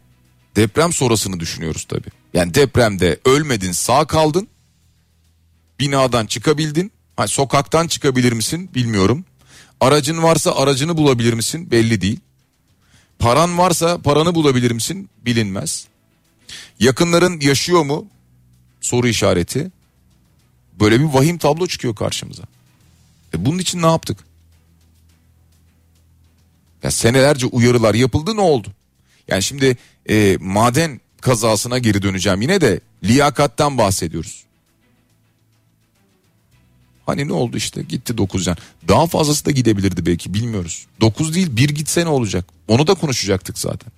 deprem 0.57 0.93
sonrasını 0.93 1.41
düşünüyoruz 1.41 1.85
tabi. 1.85 2.09
Yani 2.35 2.55
depremde 2.55 3.21
ölmedin 3.25 3.73
sağ 3.73 4.05
kaldın 4.05 4.49
binadan 5.79 6.27
çıkabildin 6.27 6.93
ha, 7.17 7.27
sokaktan 7.27 7.87
çıkabilir 7.87 8.33
misin 8.33 8.71
bilmiyorum. 8.75 9.25
Aracın 9.81 10.23
varsa 10.23 10.53
aracını 10.57 10.97
bulabilir 10.97 11.33
misin 11.33 11.71
belli 11.71 12.01
değil. 12.01 12.21
Paran 13.19 13.59
varsa 13.59 13.99
paranı 13.99 14.35
bulabilir 14.35 14.71
misin 14.71 15.11
bilinmez. 15.25 15.87
Yakınların 16.81 17.41
yaşıyor 17.41 17.85
mu 17.85 18.09
soru 18.81 19.09
işareti. 19.09 19.71
Böyle 20.81 21.01
bir 21.01 21.05
vahim 21.05 21.39
tablo 21.39 21.67
çıkıyor 21.67 21.95
karşımıza. 21.95 22.43
E 23.35 23.45
bunun 23.47 23.59
için 23.59 23.83
ne 23.83 23.87
yaptık? 23.87 24.19
Ya 26.83 26.91
senelerce 26.91 27.47
uyarılar 27.47 27.95
yapıldı 27.95 28.37
ne 28.37 28.41
oldu? 28.41 28.69
Yani 29.29 29.43
şimdi 29.43 29.77
e, 30.09 30.37
maden 30.41 31.01
kazasına 31.21 31.79
geri 31.79 32.03
döneceğim 32.03 32.43
yine 32.43 32.61
de 32.61 32.81
liyakattan 33.05 33.79
bahsediyoruz. 33.79 34.45
Hani 37.07 37.29
ne 37.29 37.33
oldu 37.33 37.57
işte 37.57 37.83
gitti 37.83 38.19
9 38.19 38.45
can. 38.45 38.57
Daha 38.89 39.07
fazlası 39.07 39.45
da 39.45 39.51
gidebilirdi 39.51 40.07
belki 40.07 40.35
bilmiyoruz. 40.35 40.87
9 41.01 41.35
değil 41.35 41.57
bir 41.57 41.69
gitse 41.69 42.05
ne 42.05 42.09
olacak? 42.09 42.45
Onu 42.69 42.87
da 42.87 42.95
konuşacaktık 42.95 43.59
zaten. 43.59 43.93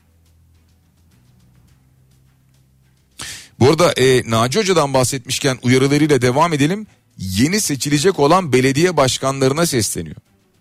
Bu 3.63 3.69
arada 3.69 3.93
e, 3.93 4.31
Naci 4.31 4.59
Hoca'dan 4.59 4.95
bahsetmişken 4.95 5.59
uyarılarıyla 5.63 6.23
devam 6.23 6.53
edelim. 6.53 6.87
Yeni 7.19 7.61
seçilecek 7.61 8.19
olan 8.19 8.53
belediye 8.53 8.97
başkanlarına 8.97 9.67
sesleniyor. 9.67 10.17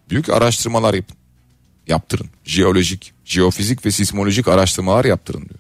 Büyük 0.10 0.30
araştırmalar 0.30 0.94
yapın. 0.94 1.18
Yaptırın. 1.88 2.30
Jeolojik, 2.44 3.14
jeofizik 3.26 3.86
ve 3.86 3.92
sismolojik 3.92 4.48
araştırmalar 4.48 5.06
yaptırın 5.06 5.42
diyor. 5.42 5.60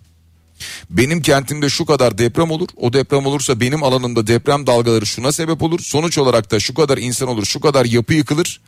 Benim 0.89 1.21
kentimde 1.21 1.69
şu 1.69 1.85
kadar 1.85 2.17
deprem 2.17 2.51
olur. 2.51 2.69
O 2.77 2.93
deprem 2.93 3.25
olursa 3.25 3.59
benim 3.59 3.83
alanımda 3.83 4.27
deprem 4.27 4.67
dalgaları 4.67 5.05
şuna 5.05 5.31
sebep 5.31 5.61
olur. 5.61 5.79
Sonuç 5.79 6.17
olarak 6.17 6.51
da 6.51 6.59
şu 6.59 6.73
kadar 6.73 6.97
insan 6.97 7.27
olur, 7.27 7.45
şu 7.45 7.59
kadar 7.59 7.85
yapı 7.85 8.13
yıkılır. 8.13 8.61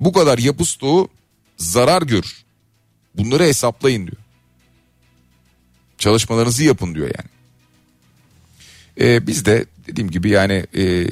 Bu 0.00 0.12
kadar 0.12 0.38
yapı 0.38 0.64
stoğu 0.64 1.08
zarar 1.56 2.02
görür. 2.02 2.44
Bunları 3.14 3.42
hesaplayın 3.42 4.06
diyor. 4.06 4.22
Çalışmalarınızı 5.98 6.64
yapın 6.64 6.94
diyor 6.94 7.06
yani. 7.06 7.33
E, 9.00 9.26
biz 9.26 9.44
de 9.44 9.64
dediğim 9.86 10.10
gibi 10.10 10.30
yani 10.30 10.66
e, 10.76 11.06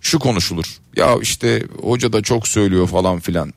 şu 0.00 0.18
konuşulur. 0.18 0.78
Ya 0.96 1.16
işte 1.22 1.64
hoca 1.82 2.12
da 2.12 2.22
çok 2.22 2.48
söylüyor 2.48 2.86
falan 2.86 3.20
filan. 3.20 3.52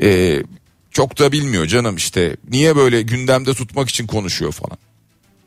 E, 0.00 0.42
çok 0.90 1.18
da 1.18 1.32
bilmiyor 1.32 1.66
canım 1.66 1.96
işte. 1.96 2.36
Niye 2.50 2.76
böyle 2.76 3.02
gündemde 3.02 3.54
tutmak 3.54 3.88
için 3.88 4.06
konuşuyor 4.06 4.52
falan. 4.52 4.78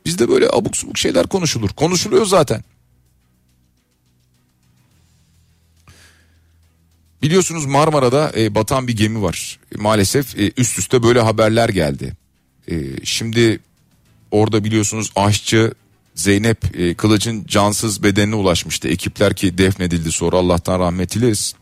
Bizde 0.04 0.28
böyle 0.28 0.48
abuk 0.52 0.76
subuk 0.76 0.98
şeyler 0.98 1.26
konuşulur. 1.26 1.70
Konuşuluyor 1.70 2.26
zaten. 2.26 2.64
Biliyorsunuz 7.22 7.66
Marmara'da 7.66 8.32
e, 8.36 8.54
batan 8.54 8.88
bir 8.88 8.96
gemi 8.96 9.22
var. 9.22 9.58
E, 9.74 9.78
maalesef 9.78 10.38
e, 10.38 10.52
üst 10.56 10.78
üste 10.78 11.02
böyle 11.02 11.20
haberler 11.20 11.68
geldi. 11.68 12.12
E, 12.70 13.04
şimdi 13.04 13.60
orada 14.30 14.64
biliyorsunuz 14.64 15.12
aşçı 15.16 15.74
Zeynep 16.16 16.78
e, 16.80 16.94
Kılıç'ın 16.94 17.44
cansız 17.46 18.02
bedenine 18.02 18.34
ulaşmıştı. 18.34 18.88
Ekipler 18.88 19.34
ki 19.34 19.58
defnedildi 19.58 20.12
sonra 20.12 20.36
Allah'tan 20.36 20.80
rahmet 20.80 21.14
dileriz. 21.14 21.54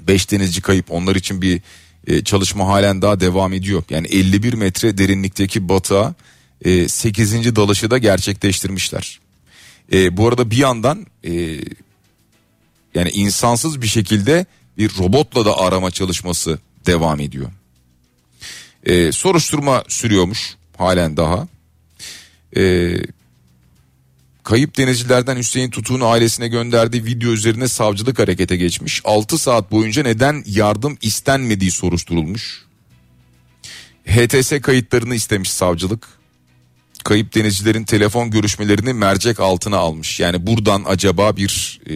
Beş 0.00 0.30
denizci 0.30 0.60
kayıp 0.60 0.92
onlar 0.92 1.16
için 1.16 1.42
bir 1.42 1.60
e, 2.06 2.24
çalışma 2.24 2.66
halen 2.66 3.02
daha 3.02 3.20
devam 3.20 3.52
ediyor. 3.52 3.82
Yani 3.90 4.06
51 4.06 4.52
metre 4.52 4.98
derinlikteki 4.98 5.68
batığa 5.68 6.14
e, 6.64 6.88
8. 6.88 7.56
dalışı 7.56 7.90
da 7.90 7.98
gerçekleştirmişler. 7.98 9.20
E, 9.92 10.16
bu 10.16 10.28
arada 10.28 10.50
bir 10.50 10.56
yandan 10.56 11.06
e, 11.24 11.32
yani 12.94 13.10
insansız 13.10 13.82
bir 13.82 13.86
şekilde 13.86 14.46
bir 14.78 14.90
robotla 14.98 15.44
da 15.44 15.58
arama 15.58 15.90
çalışması 15.90 16.58
devam 16.86 17.20
ediyor. 17.20 17.50
E, 18.84 19.12
soruşturma 19.12 19.84
sürüyormuş 19.88 20.56
halen 20.76 21.16
daha. 21.16 21.48
E, 22.56 22.96
kayıp 24.46 24.76
denizcilerden 24.76 25.36
Hüseyin 25.36 25.70
Tutuk'un 25.70 26.00
ailesine 26.00 26.48
gönderdiği 26.48 27.04
video 27.04 27.30
üzerine 27.30 27.68
savcılık 27.68 28.18
harekete 28.18 28.56
geçmiş. 28.56 29.00
6 29.04 29.38
saat 29.38 29.72
boyunca 29.72 30.02
neden 30.02 30.44
yardım 30.46 30.98
istenmediği 31.02 31.70
soruşturulmuş. 31.70 32.64
HTS 34.04 34.60
kayıtlarını 34.62 35.14
istemiş 35.14 35.50
savcılık. 35.50 36.08
Kayıp 37.04 37.34
denizcilerin 37.34 37.84
telefon 37.84 38.30
görüşmelerini 38.30 38.92
mercek 38.92 39.40
altına 39.40 39.76
almış. 39.76 40.20
Yani 40.20 40.46
buradan 40.46 40.84
acaba 40.86 41.36
bir 41.36 41.80
e, 41.90 41.94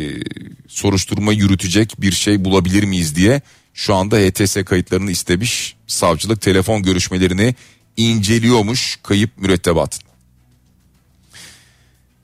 soruşturma 0.69 1.33
yürütecek 1.33 1.95
bir 1.99 2.12
şey 2.12 2.45
bulabilir 2.45 2.85
miyiz 2.85 3.16
diye 3.16 3.40
şu 3.75 3.95
anda 3.95 4.16
HTS 4.16 4.57
kayıtlarını 4.64 5.11
istemiş. 5.11 5.76
Savcılık 5.87 6.40
telefon 6.40 6.83
görüşmelerini 6.83 7.54
inceliyormuş 7.97 8.99
kayıp 9.02 9.30
mürettebat. 9.38 10.10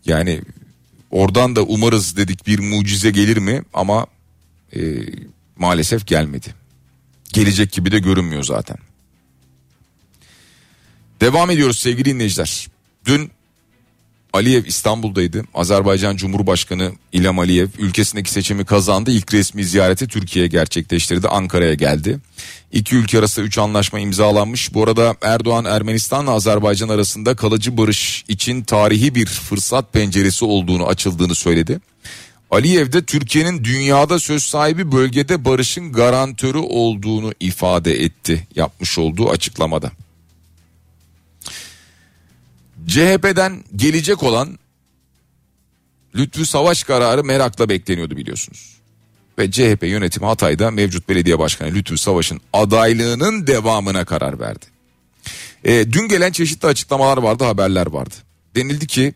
Yani 0.07 0.43
oradan 1.11 1.57
da 1.57 1.63
umarız 1.63 2.17
dedik 2.17 2.47
bir 2.47 2.59
mucize 2.59 3.11
gelir 3.11 3.37
mi 3.37 3.63
ama 3.75 4.07
e, 4.77 4.81
maalesef 5.57 6.07
gelmedi. 6.07 6.55
Gelecek 7.33 7.73
gibi 7.73 7.93
de 7.93 7.99
görünmüyor 7.99 8.43
zaten. 8.43 8.77
Devam 11.21 11.51
ediyoruz 11.51 11.79
sevgili 11.79 12.05
dinleyiciler. 12.05 12.69
Dün 13.05 13.31
Aliyev 14.33 14.65
İstanbul'daydı. 14.65 15.45
Azerbaycan 15.55 16.17
Cumhurbaşkanı 16.17 16.93
İlham 17.13 17.39
Aliyev 17.39 17.69
ülkesindeki 17.79 18.31
seçimi 18.31 18.65
kazandı. 18.65 19.11
İlk 19.11 19.35
resmi 19.35 19.65
ziyareti 19.65 20.09
Türkiye'ye 20.09 20.49
gerçekleştirdi. 20.49 21.29
Ankara'ya 21.29 21.75
geldi. 21.75 22.19
İki 22.73 22.97
ülke 22.97 23.19
arasında 23.19 23.47
üç 23.47 23.59
anlaşma 23.59 23.99
imzalanmış. 23.99 24.75
Bu 24.75 24.83
arada 24.83 25.17
Erdoğan 25.23 25.65
Ermenistan'la 25.65 26.31
Azerbaycan 26.31 26.89
arasında 26.89 27.37
kalıcı 27.37 27.77
barış 27.77 28.25
için 28.29 28.63
tarihi 28.63 29.15
bir 29.15 29.27
fırsat 29.27 29.93
penceresi 29.93 30.45
olduğunu 30.45 30.87
açıldığını 30.87 31.35
söyledi. 31.35 31.81
Aliyev 32.51 32.93
de 32.93 33.05
Türkiye'nin 33.05 33.65
dünyada 33.65 34.19
söz 34.19 34.43
sahibi 34.43 34.93
bölgede 34.93 35.45
barışın 35.45 35.93
garantörü 35.93 36.59
olduğunu 36.59 37.33
ifade 37.41 38.05
etti 38.05 38.47
yapmış 38.57 38.99
olduğu 38.99 39.31
açıklamada. 39.31 39.91
CHP'den 42.87 43.65
gelecek 43.77 44.23
olan 44.23 44.59
Lütfü 46.15 46.47
Savaş 46.47 46.85
kararı 46.85 47.25
merakla 47.25 47.69
bekleniyordu 47.69 48.17
biliyorsunuz. 48.17 48.77
Ve 49.39 49.51
CHP 49.51 49.83
yönetimi 49.83 50.27
Hatay'da 50.27 50.71
mevcut 50.71 51.09
belediye 51.09 51.39
başkanı 51.39 51.75
Lütfü 51.75 51.99
Savaş'ın 51.99 52.41
adaylığının 52.53 53.47
devamına 53.47 54.05
karar 54.05 54.41
verdi. 54.41 54.65
E, 55.65 55.93
dün 55.93 56.09
gelen 56.09 56.33
çeşitli 56.33 56.69
açıklamalar 56.69 57.19
vardı 57.19 57.45
haberler 57.45 57.87
vardı. 57.87 58.15
Denildi 58.55 58.87
ki 58.87 59.15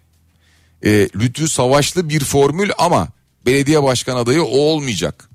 e, 0.84 1.08
Lütfü 1.16 1.48
Savaşlı 1.48 2.08
bir 2.08 2.20
formül 2.20 2.70
ama 2.78 3.08
belediye 3.46 3.82
başkan 3.82 4.16
adayı 4.16 4.42
o 4.42 4.58
olmayacak. 4.58 5.28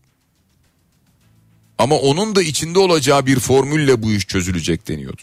Ama 1.78 1.96
onun 1.96 2.36
da 2.36 2.42
içinde 2.42 2.80
olacağı 2.80 3.26
bir 3.26 3.40
formülle 3.40 4.04
bu 4.04 4.12
iş 4.12 4.28
çözülecek 4.28 4.88
deniyordu. 4.88 5.22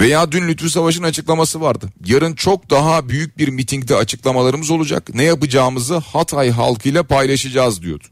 Veya 0.00 0.32
dün 0.32 0.48
Lütfü 0.48 0.70
Savaş'ın 0.70 1.02
açıklaması 1.02 1.60
vardı. 1.60 1.88
Yarın 2.06 2.34
çok 2.34 2.70
daha 2.70 3.08
büyük 3.08 3.38
bir 3.38 3.48
mitingde 3.48 3.96
açıklamalarımız 3.96 4.70
olacak. 4.70 5.14
Ne 5.14 5.22
yapacağımızı 5.22 5.96
Hatay 5.96 6.50
halkıyla 6.50 7.02
paylaşacağız 7.02 7.82
diyordu. 7.82 8.04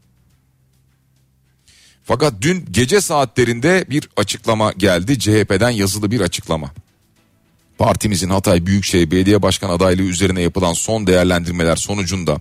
Fakat 2.03 2.33
dün 2.41 2.65
gece 2.71 3.01
saatlerinde 3.01 3.85
bir 3.89 4.09
açıklama 4.17 4.71
geldi. 4.71 5.19
CHP'den 5.19 5.69
yazılı 5.69 6.11
bir 6.11 6.21
açıklama. 6.21 6.71
Partimizin 7.77 8.29
Hatay 8.29 8.65
Büyükşehir 8.65 9.11
Belediye 9.11 9.41
Başkan 9.41 9.69
adaylığı 9.69 10.03
üzerine 10.03 10.41
yapılan 10.41 10.73
son 10.73 11.07
değerlendirmeler 11.07 11.75
sonucunda 11.75 12.37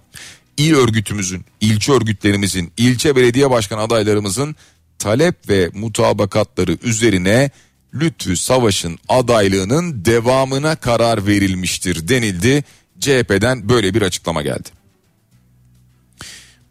il 0.57 0.75
örgütümüzün, 0.75 1.45
ilçe 1.61 1.93
örgütlerimizin, 1.93 2.73
ilçe 2.77 3.17
belediye 3.17 3.51
başkan 3.51 3.79
adaylarımızın 3.79 4.57
talep 4.99 5.49
ve 5.49 5.71
mutabakatları 5.75 6.79
üzerine 6.83 7.51
Lütfü 7.95 8.37
Savaş'ın 8.37 8.99
adaylığının 9.09 10.05
devamına 10.05 10.77
karar 10.77 11.27
verilmiştir 11.27 12.09
denildi. 12.09 12.65
CHP'den 13.01 13.69
böyle 13.69 13.95
bir 13.95 14.03
açıklama 14.03 14.43
geldi. 14.43 14.69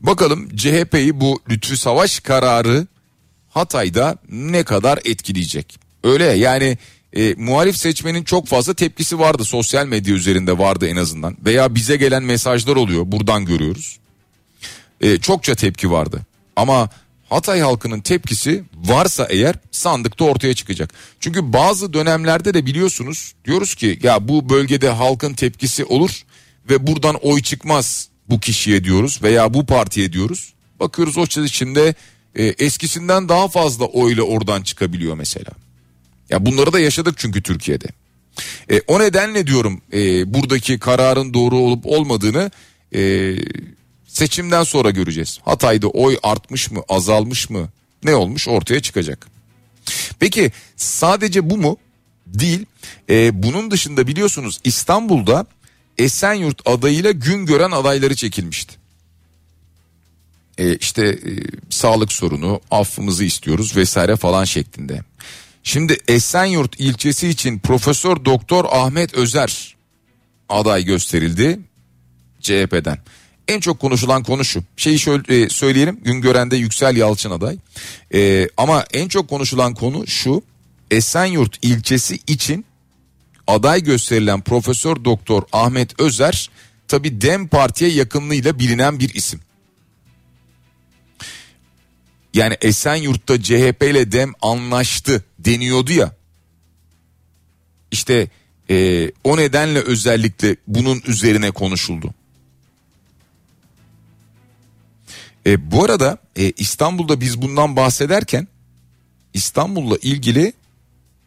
Bakalım 0.01 0.55
CHP'yi 0.55 1.19
bu 1.19 1.41
Lütfü 1.49 1.77
Savaş 1.77 2.19
kararı 2.19 2.87
Hatay'da 3.49 4.17
ne 4.29 4.63
kadar 4.63 4.99
etkileyecek? 5.05 5.79
Öyle 6.03 6.23
yani 6.25 6.77
e, 7.13 7.33
muhalif 7.33 7.77
seçmenin 7.77 8.23
çok 8.23 8.47
fazla 8.47 8.73
tepkisi 8.73 9.19
vardı 9.19 9.45
sosyal 9.45 9.85
medya 9.85 10.15
üzerinde 10.15 10.57
vardı 10.57 10.87
en 10.87 10.95
azından 10.95 11.37
veya 11.45 11.75
bize 11.75 11.97
gelen 11.97 12.23
mesajlar 12.23 12.75
oluyor 12.75 13.03
buradan 13.05 13.45
görüyoruz. 13.45 13.99
E, 15.01 15.17
çokça 15.17 15.55
tepki 15.55 15.91
vardı 15.91 16.21
ama 16.55 16.89
Hatay 17.31 17.59
halkının 17.59 18.01
tepkisi 18.01 18.63
varsa 18.75 19.27
eğer 19.29 19.55
sandıkta 19.71 20.25
ortaya 20.25 20.53
çıkacak. 20.53 20.93
Çünkü 21.19 21.53
bazı 21.53 21.93
dönemlerde 21.93 22.53
de 22.53 22.65
biliyorsunuz 22.65 23.33
diyoruz 23.45 23.75
ki 23.75 23.99
ya 24.03 24.27
bu 24.27 24.49
bölgede 24.49 24.89
halkın 24.89 25.33
tepkisi 25.33 25.85
olur 25.85 26.21
ve 26.69 26.87
buradan 26.87 27.15
oy 27.15 27.41
çıkmaz 27.41 28.09
bu 28.29 28.39
kişiye 28.39 28.83
diyoruz 28.83 29.19
veya 29.23 29.53
bu 29.53 29.65
partiye 29.65 30.13
diyoruz. 30.13 30.53
Bakıyoruz 30.79 31.17
o 31.17 31.23
içinde 31.23 31.95
e, 32.35 32.43
eskisinden 32.43 33.29
daha 33.29 33.47
fazla 33.47 33.85
oyla 33.85 34.23
oradan 34.23 34.61
çıkabiliyor 34.61 35.15
mesela. 35.15 35.51
Ya 36.29 36.45
bunları 36.45 36.73
da 36.73 36.79
yaşadık 36.79 37.15
çünkü 37.17 37.41
Türkiye'de. 37.43 37.87
E, 38.71 38.81
o 38.87 38.99
nedenle 38.99 39.47
diyorum 39.47 39.81
e, 39.93 40.33
buradaki 40.33 40.79
kararın 40.79 41.33
doğru 41.33 41.57
olup 41.57 41.85
olmadığını 41.85 42.51
e, 42.95 43.01
seçimden 44.13 44.63
sonra 44.63 44.89
göreceğiz. 44.89 45.39
Hatay'da 45.45 45.87
oy 45.87 46.17
artmış 46.23 46.71
mı 46.71 46.83
azalmış 46.89 47.49
mı 47.49 47.69
ne 48.03 48.15
olmuş 48.15 48.47
ortaya 48.47 48.79
çıkacak. 48.79 49.27
Peki 50.19 50.51
sadece 50.75 51.49
bu 51.49 51.57
mu? 51.57 51.77
Değil. 52.27 52.65
E, 53.09 53.43
bunun 53.43 53.71
dışında 53.71 54.07
biliyorsunuz 54.07 54.59
İstanbul'da 54.63 55.45
Esenyurt 55.97 56.67
adayıyla 56.67 57.11
gün 57.11 57.45
gören 57.45 57.71
adayları 57.71 58.15
çekilmişti. 58.15 58.75
E, 60.57 60.75
işte 60.75 61.07
e, 61.07 61.31
sağlık 61.69 62.11
sorunu 62.11 62.61
affımızı 62.71 63.23
istiyoruz 63.23 63.75
vesaire 63.75 64.15
falan 64.15 64.43
şeklinde. 64.43 65.03
Şimdi 65.63 65.97
Esenyurt 66.07 66.79
ilçesi 66.79 67.27
için 67.27 67.59
Profesör 67.59 68.25
Doktor 68.25 68.65
Ahmet 68.71 69.13
Özer 69.13 69.75
aday 70.49 70.85
gösterildi 70.85 71.59
CHP'den. 72.41 72.97
En 73.47 73.59
çok 73.59 73.79
konuşulan 73.79 74.23
konu 74.23 74.45
şu. 74.45 74.63
Şeyi 74.77 74.99
şöyle 74.99 75.41
e, 75.41 75.49
söyleyelim. 75.49 75.99
Güngören'de 76.03 76.57
Yüksel 76.57 76.97
Yalçın 76.97 77.31
aday. 77.31 77.57
E, 78.13 78.49
ama 78.57 78.85
en 78.93 79.07
çok 79.07 79.29
konuşulan 79.29 79.73
konu 79.73 80.07
şu. 80.07 80.43
Esenyurt 80.91 81.57
ilçesi 81.61 82.19
için 82.27 82.65
aday 83.47 83.83
gösterilen 83.83 84.41
Profesör 84.41 85.05
Doktor 85.05 85.43
Ahmet 85.51 85.99
Özer 85.99 86.49
tabi 86.87 87.21
Dem 87.21 87.47
Parti'ye 87.47 87.91
yakınlığıyla 87.91 88.59
bilinen 88.59 88.99
bir 88.99 89.13
isim. 89.13 89.39
Yani 92.33 92.57
Esenyurt'ta 92.61 93.41
CHP 93.41 93.83
ile 93.83 94.11
Dem 94.11 94.33
anlaştı 94.41 95.23
deniyordu 95.39 95.91
ya. 95.91 96.15
İşte 97.91 98.27
e, 98.69 99.07
o 99.23 99.37
nedenle 99.37 99.79
özellikle 99.79 100.55
bunun 100.67 101.01
üzerine 101.07 101.51
konuşuldu. 101.51 102.13
E, 105.45 105.71
bu 105.71 105.83
arada 105.83 106.17
e, 106.35 106.51
İstanbul'da 106.51 107.21
biz 107.21 107.41
bundan 107.41 107.75
bahsederken 107.75 108.47
İstanbul'la 109.33 109.97
ilgili 110.01 110.53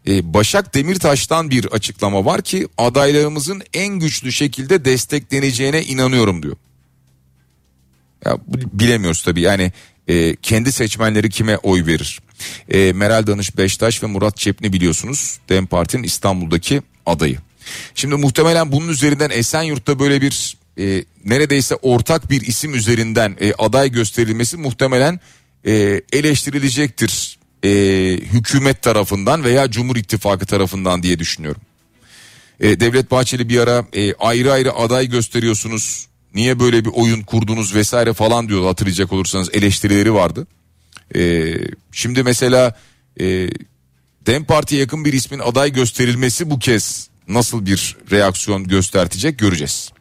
e, 0.09 0.35
Başak 0.35 0.75
Demirtaş'tan 0.75 1.51
bir 1.51 1.65
açıklama 1.65 2.25
var 2.25 2.43
ki 2.43 2.69
adaylarımızın 2.79 3.63
en 3.75 3.89
güçlü 3.89 4.33
şekilde 4.33 4.85
destekleneceğine 4.85 5.83
inanıyorum 5.83 6.43
diyor. 6.43 6.57
Ya, 8.25 8.39
bilemiyoruz 8.73 9.23
tabii 9.23 9.41
yani 9.41 9.73
e, 10.09 10.37
kendi 10.37 10.73
seçmenleri 10.73 11.31
kime 11.31 11.57
oy 11.57 11.87
verir? 11.87 12.21
E, 12.69 12.93
Meral 12.93 13.27
Danış 13.27 13.57
Beştaş 13.57 14.03
ve 14.03 14.07
Murat 14.07 14.37
Çepni 14.37 14.73
biliyorsunuz 14.73 15.39
DEM 15.49 15.67
Parti'nin 15.67 16.03
İstanbul'daki 16.03 16.83
adayı. 17.07 17.39
Şimdi 17.95 18.15
muhtemelen 18.15 18.73
bunun 18.73 18.89
üzerinden 18.89 19.31
Esenyurt'ta 19.31 19.99
böyle 19.99 20.21
bir 20.21 20.57
e, 20.79 21.05
neredeyse 21.25 21.75
ortak 21.75 22.31
bir 22.31 22.41
isim 22.41 22.75
üzerinden 22.75 23.37
e, 23.41 23.53
aday 23.53 23.91
gösterilmesi 23.91 24.57
muhtemelen 24.57 25.21
e, 25.67 26.03
eleştirilecektir 26.13 27.39
e, 27.65 27.71
hükümet 28.33 28.83
tarafından 28.83 29.45
veya 29.45 29.71
Cumhur 29.71 29.97
İttifakı 29.97 30.47
tarafından 30.47 31.03
diye 31.03 31.19
düşünüyorum. 31.19 31.63
E, 32.61 32.81
Devlet 32.81 33.11
Bahçeli 33.11 33.49
bir 33.49 33.59
ara 33.59 33.87
e, 33.93 34.15
ayrı 34.15 34.53
ayrı 34.53 34.73
aday 34.73 35.09
gösteriyorsunuz. 35.09 36.07
Niye 36.35 36.61
böyle 36.61 36.85
bir 36.85 36.91
oyun 36.95 37.23
kurdunuz 37.23 37.75
vesaire 37.75 38.13
falan 38.13 38.49
diyordu 38.49 38.69
hatırlayacak 38.69 39.13
olursanız 39.13 39.51
eleştirileri 39.53 40.15
vardı. 40.15 40.47
E, 41.17 41.55
şimdi 41.93 42.23
mesela 42.23 42.79
e, 43.21 43.49
Dem 44.27 44.45
Parti'ye 44.45 44.81
yakın 44.81 45.05
bir 45.05 45.13
ismin 45.13 45.39
aday 45.39 45.73
gösterilmesi 45.73 46.51
bu 46.51 46.59
kez 46.59 47.09
nasıl 47.29 47.67
bir 47.67 47.97
reaksiyon 48.11 48.69
göstertecek 48.69 49.39
göreceğiz. 49.39 49.94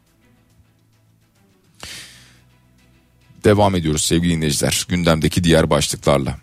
Devam 3.43 3.75
ediyoruz 3.75 4.03
sevgili 4.03 4.36
dinleyiciler 4.36 4.86
gündemdeki 4.89 5.43
diğer 5.43 5.69
başlıklarla. 5.69 6.38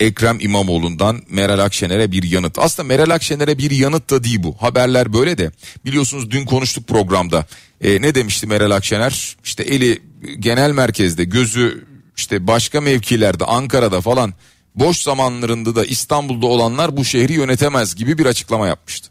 Ekrem 0.00 0.38
İmamoğlu'ndan 0.40 1.22
Meral 1.30 1.58
Akşener'e 1.58 2.12
bir 2.12 2.22
yanıt. 2.22 2.58
Aslında 2.58 2.86
Meral 2.86 3.10
Akşener'e 3.10 3.58
bir 3.58 3.70
yanıt 3.70 4.10
da 4.10 4.24
değil 4.24 4.42
bu. 4.42 4.56
Haberler 4.58 5.12
böyle 5.12 5.38
de. 5.38 5.50
Biliyorsunuz 5.84 6.30
dün 6.30 6.44
konuştuk 6.44 6.88
programda. 6.88 7.46
E, 7.80 8.02
ne 8.02 8.14
demişti 8.14 8.46
Meral 8.46 8.70
Akşener? 8.70 9.36
İşte 9.44 9.62
eli 9.62 10.02
genel 10.38 10.70
merkezde, 10.70 11.24
gözü 11.24 11.84
işte 12.16 12.46
başka 12.46 12.80
mevkilerde, 12.80 13.44
Ankara'da 13.44 14.00
falan 14.00 14.34
boş 14.74 14.96
zamanlarında 14.96 15.76
da 15.76 15.84
İstanbul'da 15.84 16.46
olanlar 16.46 16.96
bu 16.96 17.04
şehri 17.04 17.32
yönetemez 17.32 17.94
gibi 17.94 18.18
bir 18.18 18.26
açıklama 18.26 18.66
yapmıştı. 18.66 19.08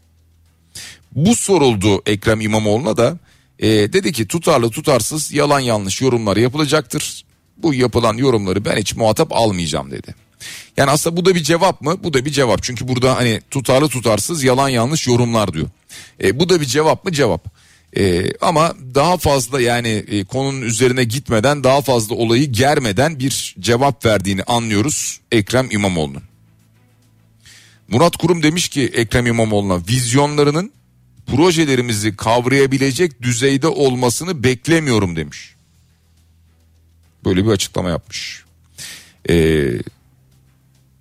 Bu 1.12 1.36
soruldu 1.36 2.02
Ekrem 2.06 2.40
İmamoğlu'na 2.40 2.96
da 2.96 3.18
e, 3.58 3.68
dedi 3.68 4.12
ki 4.12 4.28
tutarlı 4.28 4.70
tutarsız 4.70 5.32
yalan 5.32 5.60
yanlış 5.60 6.00
yorumlar 6.00 6.36
yapılacaktır. 6.36 7.24
Bu 7.56 7.74
yapılan 7.74 8.16
yorumları 8.16 8.64
ben 8.64 8.76
hiç 8.76 8.96
muhatap 8.96 9.32
almayacağım 9.32 9.90
dedi. 9.90 10.14
Yani 10.76 10.90
aslında 10.90 11.16
bu 11.16 11.24
da 11.24 11.34
bir 11.34 11.42
cevap 11.42 11.80
mı? 11.80 12.04
Bu 12.04 12.14
da 12.14 12.24
bir 12.24 12.30
cevap. 12.30 12.62
Çünkü 12.62 12.88
burada 12.88 13.16
hani 13.16 13.40
tutarlı 13.50 13.88
tutarsız 13.88 14.44
yalan 14.44 14.68
yanlış 14.68 15.06
yorumlar 15.06 15.52
diyor. 15.52 15.68
E, 16.22 16.40
bu 16.40 16.48
da 16.48 16.60
bir 16.60 16.66
cevap 16.66 17.04
mı? 17.04 17.12
Cevap. 17.12 17.44
E, 17.96 18.32
ama 18.40 18.74
daha 18.94 19.16
fazla 19.16 19.60
yani 19.60 19.88
e, 19.88 20.24
konunun 20.24 20.62
üzerine 20.62 21.04
gitmeden 21.04 21.64
daha 21.64 21.80
fazla 21.80 22.14
olayı 22.14 22.52
germeden 22.52 23.18
bir 23.18 23.56
cevap 23.60 24.04
verdiğini 24.04 24.42
anlıyoruz 24.42 25.20
Ekrem 25.32 25.68
İmamoğlu'nun. 25.70 26.22
Murat 27.88 28.16
Kurum 28.16 28.42
demiş 28.42 28.68
ki 28.68 28.92
Ekrem 28.94 29.26
İmamoğlu'na 29.26 29.80
vizyonlarının 29.88 30.72
projelerimizi 31.26 32.16
kavrayabilecek 32.16 33.22
düzeyde 33.22 33.68
olmasını 33.68 34.44
beklemiyorum 34.44 35.16
demiş. 35.16 35.54
Böyle 37.24 37.44
bir 37.44 37.50
açıklama 37.50 37.88
yapmış. 37.88 38.44
Ee, 39.28 39.34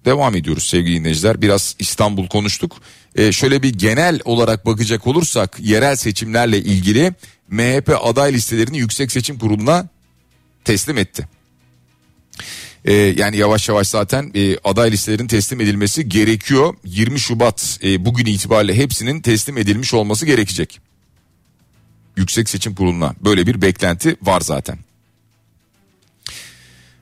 devam 0.05 0.35
ediyoruz 0.35 0.67
sevgili 0.67 0.99
dinleyiciler. 0.99 1.41
Biraz 1.41 1.75
İstanbul 1.79 2.27
konuştuk. 2.27 2.77
Ee, 3.15 3.31
şöyle 3.31 3.63
bir 3.63 3.73
genel 3.73 4.19
olarak 4.25 4.65
bakacak 4.65 5.07
olursak 5.07 5.57
yerel 5.59 5.95
seçimlerle 5.95 6.57
ilgili 6.57 7.13
MHP 7.49 7.97
aday 8.03 8.33
listelerini 8.33 8.77
Yüksek 8.77 9.11
Seçim 9.11 9.39
Kurulu'na 9.39 9.87
teslim 10.65 10.97
etti. 10.97 11.27
Ee, 12.85 12.93
yani 12.93 13.37
yavaş 13.37 13.69
yavaş 13.69 13.87
zaten 13.87 14.31
e, 14.35 14.57
aday 14.63 14.91
listelerin 14.91 15.27
teslim 15.27 15.61
edilmesi 15.61 16.09
gerekiyor. 16.09 16.73
20 16.85 17.19
Şubat 17.19 17.79
e, 17.83 18.05
bugün 18.05 18.25
itibariyle 18.25 18.75
hepsinin 18.75 19.21
teslim 19.21 19.57
edilmiş 19.57 19.93
olması 19.93 20.25
gerekecek. 20.25 20.79
Yüksek 22.17 22.49
Seçim 22.49 22.75
Kurulu'na 22.75 23.15
böyle 23.23 23.47
bir 23.47 23.61
beklenti 23.61 24.15
var 24.21 24.41
zaten. 24.41 24.77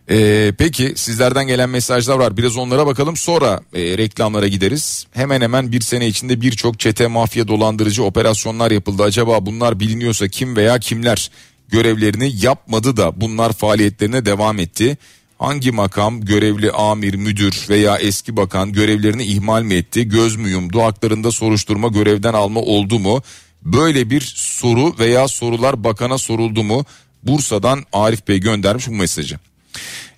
Ee, 0.10 0.54
peki 0.58 0.94
sizlerden 0.96 1.48
gelen 1.48 1.70
mesajlar 1.70 2.20
var 2.20 2.38
biraz 2.38 2.58
onlara 2.58 2.88
bakalım 2.88 3.18
sonra 3.18 3.62
e, 3.74 3.98
reklamlara 3.98 4.48
gideriz. 4.48 5.08
Hemen 5.12 5.42
hemen 5.42 5.72
bir 5.72 5.82
sene 5.82 6.08
içinde 6.08 6.42
birçok 6.42 6.80
çete 6.80 7.08
mafya 7.08 7.48
dolandırıcı 7.48 8.04
operasyonlar 8.04 8.72
yapıldı. 8.72 9.04
Acaba 9.04 9.46
bunlar 9.46 9.80
biliniyorsa 9.80 10.28
kim 10.28 10.56
veya 10.56 10.80
kimler 10.80 11.32
görevlerini 11.68 12.46
yapmadı 12.46 12.98
da 12.98 13.22
bunlar 13.22 13.54
faaliyetlerine 13.54 14.26
devam 14.26 14.60
etti? 14.60 14.98
Hangi 15.40 15.72
makam, 15.72 16.22
görevli 16.22 16.72
amir, 16.72 17.14
müdür 17.14 17.66
veya 17.70 17.98
eski 17.98 18.38
bakan 18.38 18.74
görevlerini 18.74 19.24
ihmal 19.24 19.64
mi 19.64 19.74
etti? 19.74 20.10
Göz 20.10 20.36
mü 20.36 20.50
yumdu? 20.50 20.82
Haklarında 20.82 21.32
soruşturma, 21.32 21.88
görevden 21.88 22.34
alma 22.34 22.60
oldu 22.60 23.00
mu? 23.00 23.22
Böyle 23.62 24.10
bir 24.10 24.22
soru 24.36 25.00
veya 25.00 25.28
sorular 25.28 25.84
bakana 25.84 26.18
soruldu 26.18 26.64
mu? 26.64 26.86
Bursa'dan 27.24 27.84
Arif 27.94 28.28
Bey 28.28 28.40
göndermiş 28.40 28.88
bu 28.88 28.92
mesajı. 28.92 29.40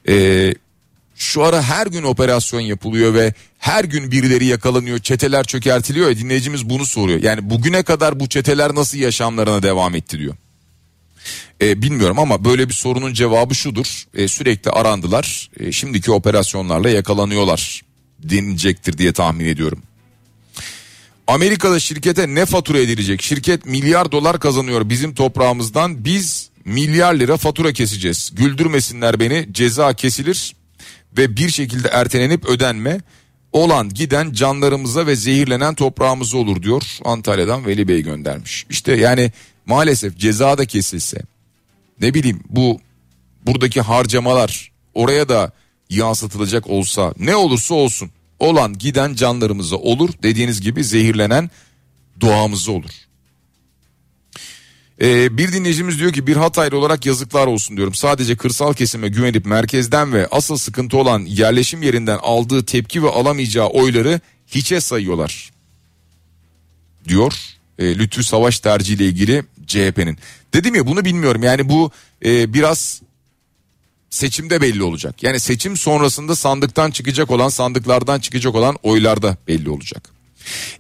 Ee, 0.08 0.54
şu 1.16 1.44
ara 1.44 1.62
her 1.62 1.88
gün 1.88 2.04
operasyon 2.04 2.62
yapılıyor 2.62 3.14
ve 3.14 3.34
her 3.60 3.84
gün 3.84 4.12
birileri 4.12 4.46
yakalanıyor, 4.46 5.00
çeteler 5.00 5.44
çökertiliyor 5.44 6.10
ya 6.10 6.18
dinleyicimiz 6.18 6.70
bunu 6.70 6.86
soruyor. 6.86 7.24
Yani 7.24 7.50
bugüne 7.50 7.84
kadar 7.84 8.20
bu 8.20 8.30
çeteler 8.30 8.76
nasıl 8.76 8.98
yaşamlarına 8.98 9.64
devam 9.64 9.96
etti 9.96 10.20
diyor. 10.20 10.36
Ee, 11.62 11.82
bilmiyorum 11.82 12.20
ama 12.20 12.46
böyle 12.46 12.70
bir 12.70 12.74
sorunun 12.74 13.14
cevabı 13.14 13.56
şudur. 13.56 14.04
Ee, 14.14 14.28
sürekli 14.28 14.72
arandılar. 14.72 15.50
Ee, 15.60 15.72
şimdiki 15.72 16.12
operasyonlarla 16.12 16.90
yakalanıyorlar 16.90 17.82
denilecektir 18.20 18.98
diye 18.98 19.14
tahmin 19.14 19.46
ediyorum. 19.46 19.82
Amerika'da 21.28 21.80
şirkete 21.80 22.36
ne 22.36 22.46
fatura 22.46 22.80
edilecek? 22.80 23.22
Şirket 23.22 23.66
milyar 23.66 24.12
dolar 24.12 24.40
kazanıyor 24.40 24.90
bizim 24.90 25.14
toprağımızdan. 25.14 26.06
Biz 26.06 26.50
milyar 26.66 27.14
lira 27.14 27.38
fatura 27.38 27.74
keseceğiz. 27.74 28.32
Güldürmesinler 28.34 29.20
beni 29.20 29.48
ceza 29.52 29.94
kesilir 29.94 30.56
ve 31.18 31.38
bir 31.38 31.50
şekilde 31.50 31.88
ertelenip 31.88 32.46
ödenme 32.46 33.02
olan 33.52 33.90
giden 33.90 34.32
canlarımıza 34.32 35.08
ve 35.08 35.16
zehirlenen 35.16 35.76
toprağımıza 35.76 36.38
olur 36.38 36.64
diyor 36.64 36.84
Antalya'dan 37.06 37.66
Veli 37.66 37.88
Bey 37.88 38.02
göndermiş. 38.02 38.66
İşte 38.70 38.96
yani 38.96 39.32
maalesef 39.66 40.18
ceza 40.18 40.58
da 40.58 40.66
kesilse 40.66 41.22
ne 42.02 42.14
bileyim 42.14 42.44
bu 42.50 42.80
buradaki 43.46 43.82
harcamalar 43.82 44.72
oraya 44.94 45.30
da 45.30 45.52
yansıtılacak 45.90 46.68
olsa 46.68 47.14
ne 47.20 47.36
olursa 47.36 47.76
olsun 47.76 48.12
olan 48.40 48.78
giden 48.78 49.14
canlarımıza 49.14 49.76
olur 49.76 50.10
dediğiniz 50.24 50.62
gibi 50.62 50.84
zehirlenen 50.84 51.50
doğamıza 52.22 52.72
olur. 52.72 52.92
Ee, 55.02 55.38
bir 55.38 55.54
dinleyicimiz 55.54 56.00
diyor 56.00 56.14
ki 56.14 56.28
bir 56.28 56.36
Hataylı 56.36 56.78
olarak 56.78 57.06
yazıklar 57.06 57.48
olsun 57.48 57.78
diyorum. 57.78 57.94
Sadece 57.94 58.36
kırsal 58.36 58.74
kesime 58.74 59.08
güvenip 59.08 59.46
merkezden 59.46 60.14
ve 60.14 60.28
asıl 60.32 60.58
sıkıntı 60.58 60.98
olan 60.98 61.20
yerleşim 61.20 61.84
yerinden 61.84 62.20
aldığı 62.22 62.66
tepki 62.66 63.04
ve 63.04 63.10
alamayacağı 63.10 63.68
oyları 63.68 64.20
hiçe 64.48 64.82
sayıyorlar. 64.82 65.52
Diyor 67.08 67.34
e, 67.80 67.98
Lütfü 67.98 68.24
Savaş 68.24 68.60
tercihiyle 68.60 69.06
ilgili 69.06 69.44
CHP'nin. 69.68 70.18
Dedim 70.54 70.76
ya 70.76 70.88
bunu 70.88 71.06
bilmiyorum 71.06 71.44
yani 71.44 71.70
bu 71.70 71.92
e, 72.26 72.54
biraz 72.54 73.02
seçimde 74.10 74.62
belli 74.62 74.84
olacak. 74.84 75.24
Yani 75.24 75.40
seçim 75.40 75.78
sonrasında 75.78 76.36
sandıktan 76.36 76.92
çıkacak 76.92 77.32
olan 77.32 77.50
sandıklardan 77.50 78.20
çıkacak 78.20 78.56
olan 78.56 78.78
oylarda 78.84 79.38
belli 79.48 79.70
olacak. 79.70 80.10